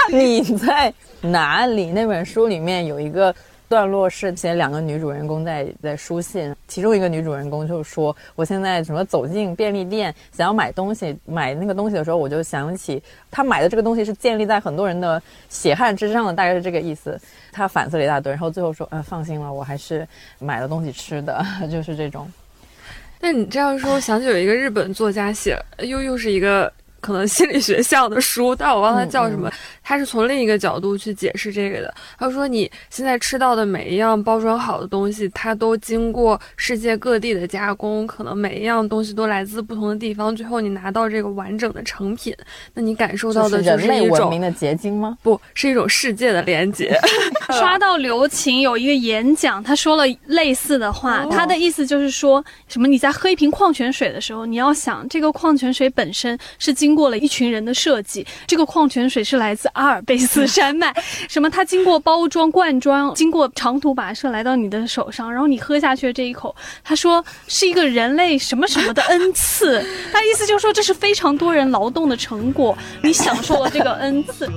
[0.08, 0.92] 你在。
[1.24, 1.90] 哪里？
[1.90, 3.34] 那本书里面有一个
[3.66, 17.18] 段落是写两个女主人公在在书信，其中一个女主人公就说：“我现在什么走进便利店，想要买东西，买那个东西的时候，我就想起她买的这个东西是建立在很多人的血汗之上的，大概是这个意思。”
[17.50, 20.06] 她反思了一大堆，然后最后说：“呃，放心了，我还是
[20.38, 22.30] 买了东西吃的，就是这种。”
[23.18, 26.70] 那你这样说，我想起有一个日本作家写，又又是一个。
[27.04, 29.52] 可能心理学像的书，但我忘了叫什么。
[29.86, 31.94] 他是从另一个角度去解释这个的。
[32.18, 40.34] 他说：“你现在吃到的每一样包装好的东西，它都经过世界各地的加工，可能每一样东西都来自不同的地方。
[40.34, 42.34] 最后你拿到这个完整的成品，
[42.72, 45.18] 那你感受到的就是人类文明的结晶吗？
[45.22, 46.96] 不是一种世界的连接。
[47.52, 51.26] 刷到刘琴有一个演讲，他说了类似的话。
[51.26, 52.88] 他的意思就是说什么？
[52.88, 60.94] 你在喝一瓶矿泉水的时候，你要想这个矿泉水本身是经经过了一群人的设计，这个矿泉水是来自阿尔卑斯山脉。
[61.28, 61.50] 什么？
[61.50, 69.84] 它经过包装、灌装，经过长途跋涉来到你的手上，然后你喝下去的这一口，他说是一个人类什么什么的恩赐。
[70.14, 74.48] 他意思就是说，这是非常多人劳动的成果，你享受了这个恩赐。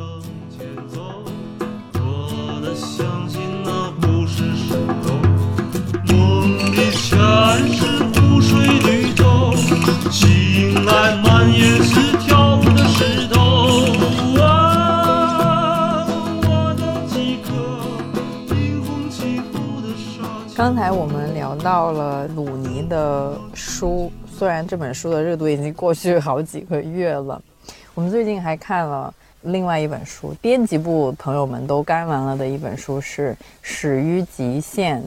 [21.68, 27.42] 到了鲁尼的书，虽然这本书的热度已经过去好几个月了，
[27.94, 32.38] 我们最近还看了另外一本书，编辑部朋友们都干完了。
[32.38, 35.02] 的一本书是《始于极限》。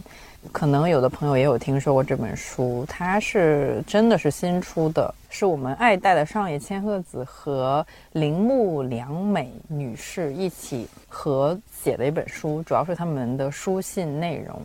[0.53, 14.61] 可能有的朋友也有听说过这本书，它是真的是新出的，是我们爱戴的上野千鹤子和铃木良美女士一起合写的一本书，主要是他们的书信内容。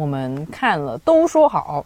[0.00, 1.84] 我们看了都说好，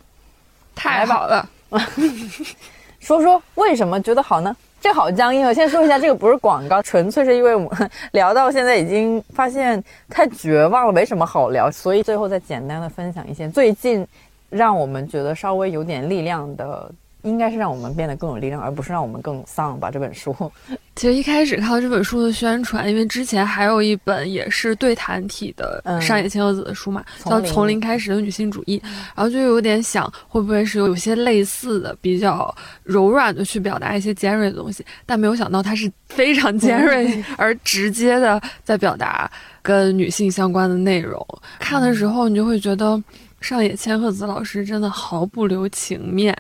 [0.76, 1.48] 太好了，
[3.00, 4.54] 说说为什么觉得好呢？
[4.80, 5.52] 这好僵硬啊！
[5.52, 14.06] 先说一下，这个不是广告， 纯粹是因为我们聊到现在已经发现太绝望了，没什么好聊，所以最后再简单的分享一些最近
[14.50, 16.90] 让我们觉得稍微有点力量的
[17.24, 19.90] 应该是让我们变得更有力量，而不是让我们更丧吧。
[19.90, 20.34] 这本书，
[20.94, 28.78] 其实一开始看到这本书的宣传，因为之前还有一本也是对谈体的上野千鹤子的书嘛，叫《从零开始的女性主义》，
[29.14, 32.54] 然后就有点想会不会是有些类似的，比较
[32.84, 39.30] 柔软的去表达一些尖锐的东西，但没有想到它是非常尖锐 而直接的在表达
[39.62, 41.26] 跟女性相关的内容。
[41.58, 43.02] 看的时候，你就会觉得
[43.40, 46.36] 上野千鹤子老师真的毫不留情面。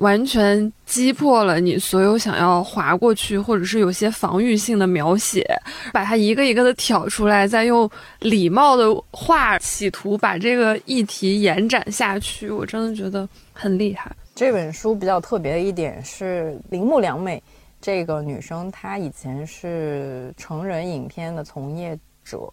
[0.00, 5.46] 完全击破了你所有想要划过去，或者是有些防御性的描写，
[5.92, 7.88] 把它一个一个的挑出来，再用
[8.18, 14.10] 礼貌的话企图把这个议题延展下去，我真的觉得很厉害。
[14.34, 17.42] 这本书比较特别的一点是铃木良美
[17.80, 21.98] 这个女生，她以前是成人影片的从业。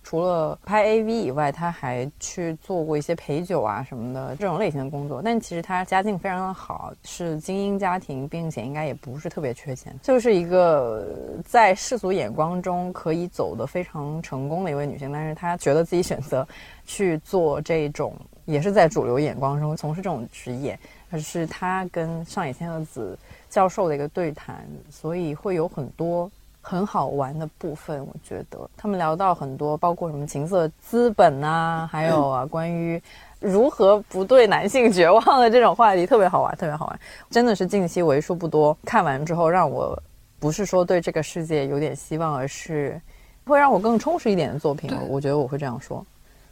[0.03, 5.21] 除了拍 AV 以外，他还去做过一些陪酒啊什么的这种类型的工作。
[5.21, 11.05] 但其实他家境非常的好，是精英家庭，并且应该也不是特别缺钱，就是一个
[11.45, 15.11] 在世俗眼光中可以走得非常成功的一位女性。
[15.11, 16.47] 但是她觉得自己选择
[16.85, 18.15] 去做这种，
[18.45, 23.17] 也是在主流眼光中从事这种职业，而是她跟上野千鹤子
[23.49, 26.31] 教授的一个对谈，所以会有很多。
[26.69, 33.01] 很好玩的部分，我觉得他们聊到很多，包括什么情色资本啊，还有啊关于
[33.39, 36.99] 如何不对男性绝望的这种话题，特别好玩，特别好玩，
[37.29, 39.97] 真的是近期为数不多看完之后让我
[40.39, 42.99] 不是说对这个世界有点希望，而是
[43.45, 44.91] 会让我更充实一点的作品。
[45.07, 46.05] 我觉得我会这样说，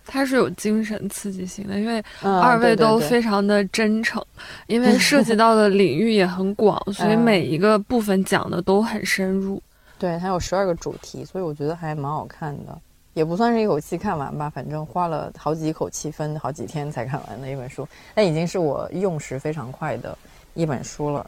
[0.06, 4.24] 它是有精神刺激性的，因为二位都非常的真诚，
[4.68, 9.62] 因为 涉及到的领域也很广，所以每一个部分讲的都很深入。
[10.06, 12.80] 对，它有十二个主题，所以我觉得还蛮好看的，
[13.16, 20.16] 也不算是一口气看完吧，反正花了好几口气，分好几天才看完的一本书，但已经是我用时非常快的
[20.54, 21.28] 一本书了。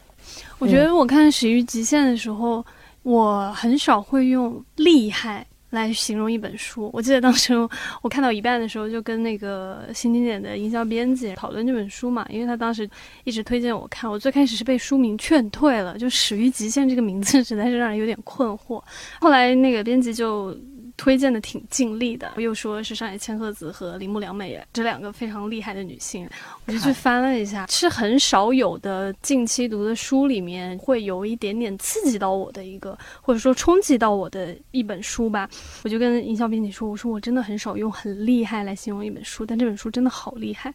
[0.59, 2.63] 我觉得我看《始于极限》的时候，
[3.01, 5.43] 我很少会用厉害。
[5.69, 7.53] 来形容一本书，我记得当时
[8.01, 12.89] 我看到一半的时候，就跟那个新经典的营销编辑讨论这本书嘛，因为他当时
[13.25, 18.81] 一直推荐我看，我最开始是被书名劝退了，就“始于极限”这个名字实在是让人有点困惑，
[19.19, 20.57] 后来那个编辑就。
[20.97, 26.27] 推荐的挺尽力的，又说是上野千鹤子和铃木良美这两个非常厉害的女性，
[26.65, 35.47] 我就去翻了一下，是很少有的近期读的书里面会有一点点刺激到我的一个，或者说冲击到我的一本书吧。
[35.83, 40.73] 我就跟营销编辑说，我说我真的很少用很厉害来形容一本书，但这本书真的好厉害，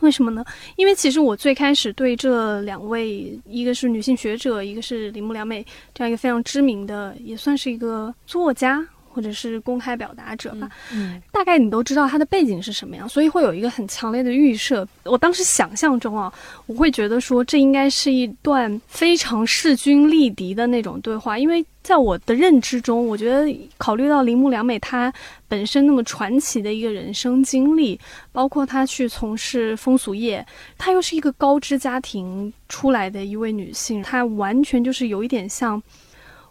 [0.00, 0.44] 为什么呢？
[0.74, 8.84] 因为其实我最开始对这两位，一个是女性学者，一个是铃木良美这样一个非常知名的，也算是一个作家。
[9.12, 14.88] 或者是公开表达者吧，嗯，大概你都知道他的背景是什么样，所以会有一个很强烈的预设。
[15.04, 16.32] 我当时想象中啊，
[16.66, 25.12] 我会觉得说这应该是一段非常势均力敌的那种对话，因为在我的认知中，我觉得考虑到铃木良美她
[25.48, 28.00] 本身那么传奇的一个人生经历，
[28.32, 30.46] 包括她去从事风俗业，
[30.78, 35.82] 她又是一个高知家庭出来的一位女性，她完全就是有一点像。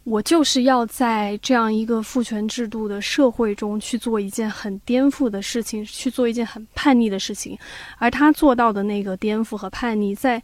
[0.04, 7.58] 我就是要在这样一个父权制度的社会中去做一件很颠覆的事情，去做一件很叛逆的事情，
[7.98, 10.42] 而他做到的那个颠覆和叛逆，在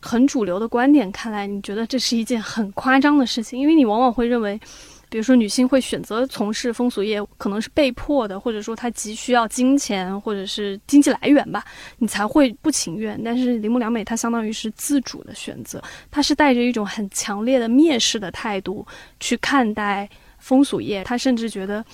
[0.00, 4.60] 很主流的观点看来，你觉得这是一件很夸张的事情，因为你往往会认为。
[5.12, 11.62] 比如说，女性会选择从事风俗业，可能是被迫的，或者说她急需要金钱，或者是经济来源吧，
[11.98, 13.22] 你才会不情愿。
[13.22, 18.86] 但是铃木良美她相当于是自主的选择，她是带着一种很强烈的蔑视的态度
[19.20, 20.08] 去看待
[20.38, 21.84] 风俗业，她甚至觉得。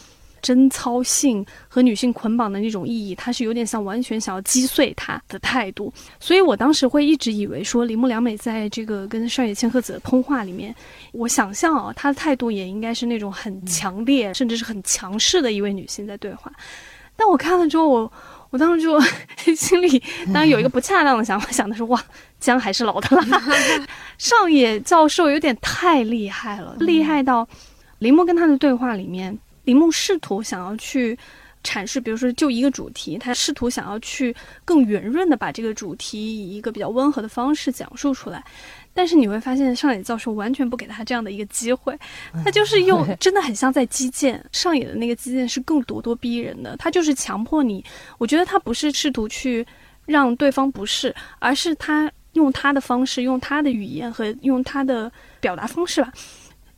[0.48, 5.92] 贞操性和女性捆绑的那种意义，它是有点像完全想要击碎她的态度。
[6.18, 10.74] 所以我当时会一直以为说，铃木良美在这个跟上野千鹤子的通话里面，
[11.12, 16.50] 我想象啊，她的态度也应该是那种很强烈，甚至是很强势的一位女性在对话。
[17.14, 18.10] 但我看了之后，我
[18.48, 18.98] 我当时就
[19.54, 22.02] 心里当然有一个不恰当的想法，想的是哇，
[22.40, 23.42] 姜还是老的辣。
[24.16, 27.46] 上野教授有点太厉害了，厉害到
[27.98, 29.38] 铃木跟他的对话里面。
[29.68, 31.16] 铃木试图想要去
[31.62, 38.42] 阐释，比如说就一个主题，他试图想要去更圆润的把这个主题以一个比较温和的方式讲述出来，
[38.94, 41.94] 但是你会发现上野教授完全不给他这样的一个机会，
[42.42, 44.42] 他就是用真的很像在击剑。
[44.52, 47.84] 上野的那个击剑是更咄咄逼人的，他就是强迫你。
[48.16, 49.66] 我觉得他不是试图去
[50.06, 56.10] 让对方不适，而是他用他的方式，用他的语言和用他的表达方式吧。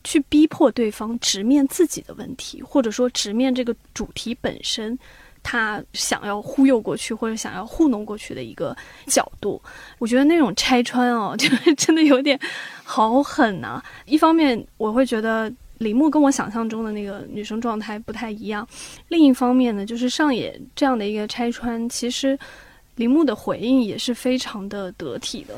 [0.05, 4.99] 去逼迫对方直面自己的问题，或者说直面这个主题本身，
[5.43, 8.77] 他想要忽悠过去或者想要糊弄过去的一个
[9.07, 9.61] 角度。
[9.99, 12.39] 我觉得那种拆穿哦， 就是真的有点
[12.85, 13.83] 好狠呐。
[14.07, 18.67] 一方面我会觉得铃木跟我想象中的那个女生状态不太一样，
[19.09, 22.39] 另一方面呢，就是上野这样的一个拆穿，其实
[22.97, 25.55] 铃木的回应也是非常的得体的。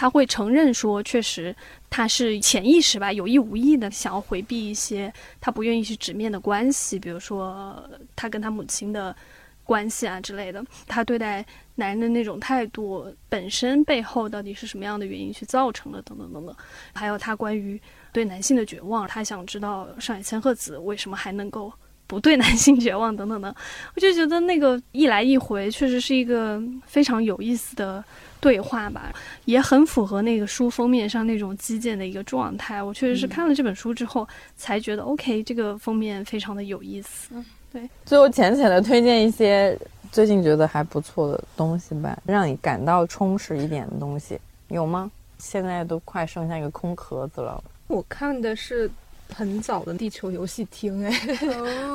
[0.00, 1.54] 他会承认说，确实
[1.90, 7.86] 他是潜意识吧，有意无意的想要回避一些他不愿意去直面的关系，比如说
[8.16, 9.14] 他跟他母亲的
[9.62, 10.64] 关系啊之类的。
[10.86, 11.44] 他对待
[11.74, 16.00] 男人的那种态度本身背后到底是什么样的原因去造成的？
[16.00, 16.56] 等等等等。
[16.94, 17.78] 还有他关于
[18.10, 21.70] 对男性的绝望，他想知道上野千鹤子为什么还能够
[22.10, 23.54] 不对男性绝望等等的。
[23.94, 28.02] 我就觉得那个一来一回，确实是一个非常有意思的。
[28.40, 29.12] 对话吧，
[29.44, 32.82] 也很符合那个书封面上那种激进的一个状态。
[32.82, 37.34] 我确实是看了这本书之后，才觉得 OK，这个封面非常的有意思。
[37.70, 39.78] 对，最后浅浅的推荐一些
[40.10, 45.10] 最近觉得还不错的东西吧，让你感到充实一点的东西，有吗？
[45.38, 47.62] 现在都快剩下一个空壳子了。
[47.88, 48.90] 我看的是
[49.34, 51.12] 很早的地球游戏厅，哎，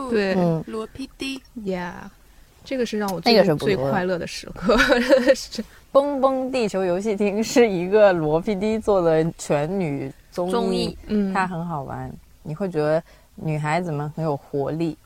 [0.10, 0.34] 对，
[0.68, 1.94] 罗 PD，Yeah，
[2.64, 4.78] 这个是让我那个是最快乐的时刻。
[5.92, 12.12] 蹦蹦地球游戏厅是一个罗 PD 做的全女综艺，嗯，它很好玩，
[12.44, 13.02] 你会觉得
[13.36, 14.98] 女孩子们很有活力。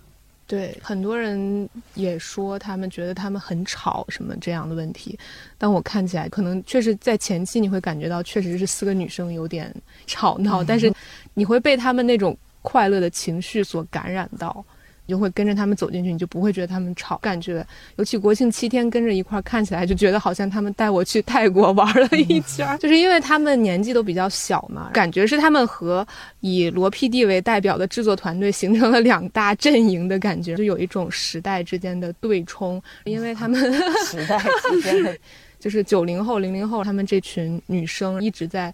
[0.48, 5.16] 对，很多人也说他们觉得他们很吵什么这样的问题，
[5.60, 9.72] 但我看起来可能确实在前期你会感觉到确实是四个女生有点
[10.08, 10.92] 吵闹，但是
[11.34, 14.66] 你会被他们那种快乐的情绪所感染到。
[15.06, 17.18] 你就会跟着他们走进去，你就不会觉得他们吵。
[17.18, 17.66] 感觉
[17.96, 22.68] 尤其国庆七天跟着一块儿，看起来就觉得好像他们带我去泰国玩了一圈。
[22.78, 26.08] 就是因为他们年纪都比较小嘛，感觉是他们和
[26.42, 32.80] 以罗 PD 为代表的制作团队形成了两大阵营的感觉，就有一种时代之间的对冲。
[33.06, 33.60] 因为他们
[34.06, 34.38] 时代
[34.70, 35.18] 之间的，
[35.60, 38.72] 就是九零后、零零后，他们这群女生一直在。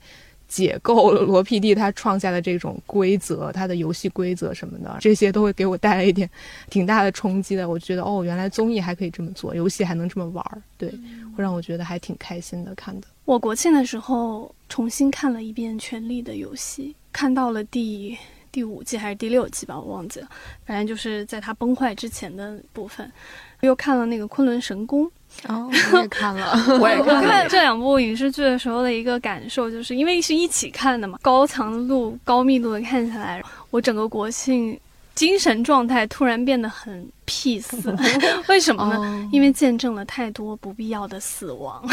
[0.55, 6.29] 解构了罗 PD 他创下的这种规则，他的游戏规则什么的，这些都会给我带来一点
[6.69, 7.67] 挺大的冲击的。
[7.67, 10.89] 我觉得哦，原来综艺还可以这么做，游戏还能这么玩儿，对，
[11.35, 12.73] 会让我觉得还挺开心的。
[12.73, 18.17] 看的，我国庆的时候重新看了一遍《权力的游戏》，看到了第
[18.49, 20.29] 第五季还是第六季吧，我忘记了，
[20.65, 23.11] 反正就是在他崩坏之前的部分，
[23.59, 25.05] 又看了那个《昆仑神宫》。
[25.47, 34.79] 哦， 我也看了，我也看这两部影视剧的时候的一个感受，就是因为是一起看的嘛，高强度、高密度的看下来，我整个国庆
[35.13, 37.65] 精神状态突然变得很 peace。
[38.49, 39.29] 为什么呢？
[39.31, 41.87] 因为见证了太多不必要的死亡，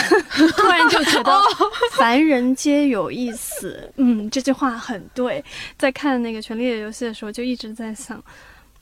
[0.57, 1.33] 突然就觉得
[1.93, 3.93] 凡人皆有一死。
[3.97, 5.45] 嗯，这句话很对。
[5.79, 8.23] 在看那个《权力的游戏》的时候，就一直在想。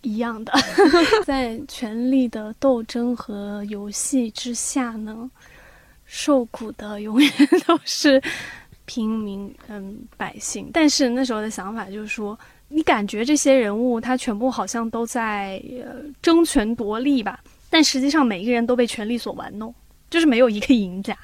[0.02, 0.52] 一样的，
[1.24, 5.30] 在权力的斗争和游戏之下呢，
[6.04, 7.30] 受苦的永远
[7.66, 8.22] 都是
[8.84, 10.70] 平民 嗯百姓。
[10.72, 12.38] 但是那时候的想法就是说，
[12.68, 15.62] 你感觉这些人物他全部好像都在
[16.22, 19.74] 争权夺利吧，但实际上每一个人都被权力所玩弄，
[20.08, 21.16] 就是没有一个赢家，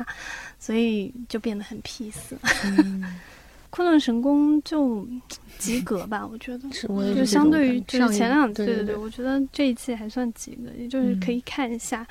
[0.58, 2.34] 所以就变得很 peace。
[3.76, 5.06] 昆仑神宫就
[5.58, 6.66] 及格吧，我觉得，
[7.14, 12.06] 就相对于就是前两季，对对对，我觉得这一季还算及格，也就是可以看一下，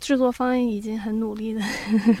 [0.00, 1.60] 制作方已经很努力的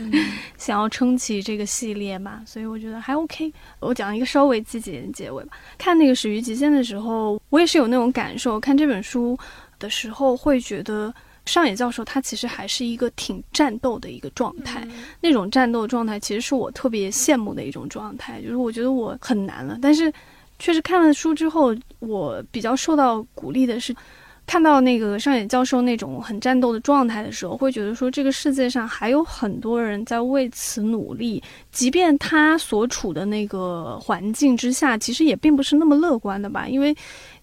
[0.58, 3.50] 想要撑起这个系列吧，所以我觉得还 OK。
[3.80, 5.56] 我讲一个稍微积极的结尾吧。
[5.78, 9.34] 看那个《始于极限》的时候，我也是有那种感受，看这本书
[9.78, 11.14] 的时候会觉得。
[11.46, 14.86] 上野教授他其实还是一个挺战斗的一个状态，
[15.20, 18.40] 那种战斗状态其实是我特别羡慕的一种状态。
[18.40, 20.10] 就是我觉得我很难了，但是
[20.58, 23.94] 确实看了书之后，我比较受到鼓励的是，
[24.46, 36.66] 看到那个上野教授那种很战斗的状态的时候，会觉得说这个世界上还有很多人在为此努力，即便他所处的那个环境之下，其实也并不是那么乐观的吧。
[36.66, 36.96] 因为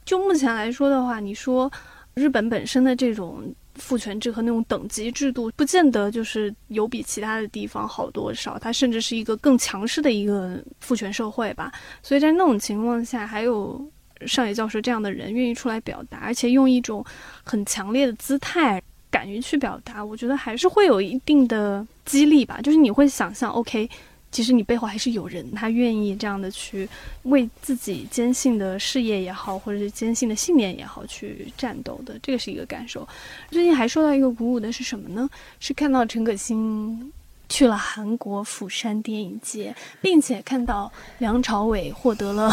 [0.04, 1.72] 就目前来说的话，你说
[2.16, 3.44] 日本本身的这种。
[3.76, 11.72] 父权制和那种等级制度，不见得就是有比其他的地方好多少，它甚至是一个更强势的一个父权社会吧。
[12.04, 13.84] 所以在那种情况下，还有
[14.26, 17.04] 上野教授这样的人愿意出来表达，而且用一种
[17.44, 22.60] 很强烈的姿态，敢于去表达，我觉得还是会有一定的激励吧。
[22.62, 23.90] 就是你会想象，OK。
[24.32, 26.88] 其实你背后还是有人，他愿意这样的去
[27.24, 33.08] 为自己坚信的事业也好，或者是坚信的信念也好去战斗的，这个是一个感受。
[33.50, 35.30] 最近还受到一个鼓舞的是什么呢？
[35.60, 37.12] 是看到陈可辛
[37.50, 42.50] 去了韩国釜山电影节，并且看到梁朝伟获得了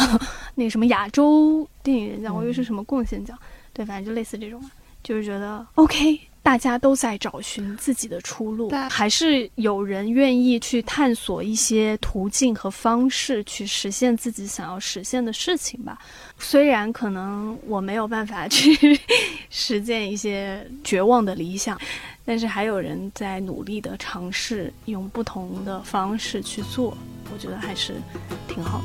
[0.57, 3.39] 那什么亚洲电影人奖，我以为是什么贡献奖，
[3.73, 4.61] 对，反正就类似这种，
[5.05, 6.21] 就是觉得 OK。
[6.49, 15.99] 大家都在找寻自己的出路，还是有人愿意去探索一些途径和方式去实现自己想要实现的事情吧。
[16.39, 18.99] 虽然可能我没有办法去
[19.51, 21.79] 实践一些绝望的理想，
[22.25, 26.97] 但是还有人在努力的尝试用不同的方式去做，
[27.31, 27.93] 我觉得还是
[28.49, 28.85] 挺好的。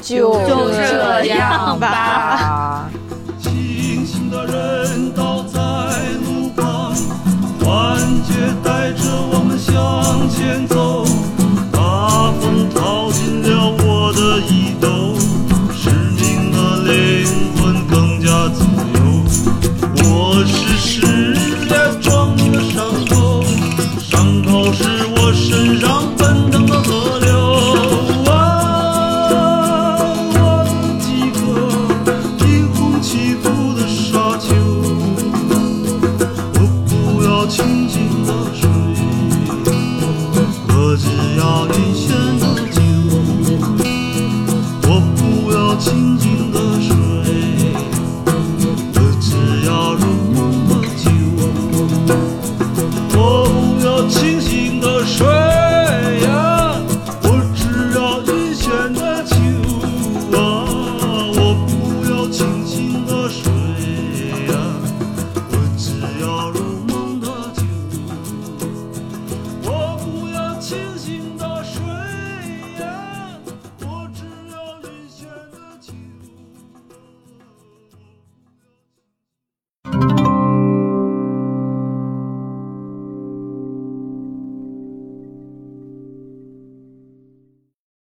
[0.00, 2.90] 就这样吧。
[7.58, 8.32] 团结
[8.62, 11.31] 带着我们向前走。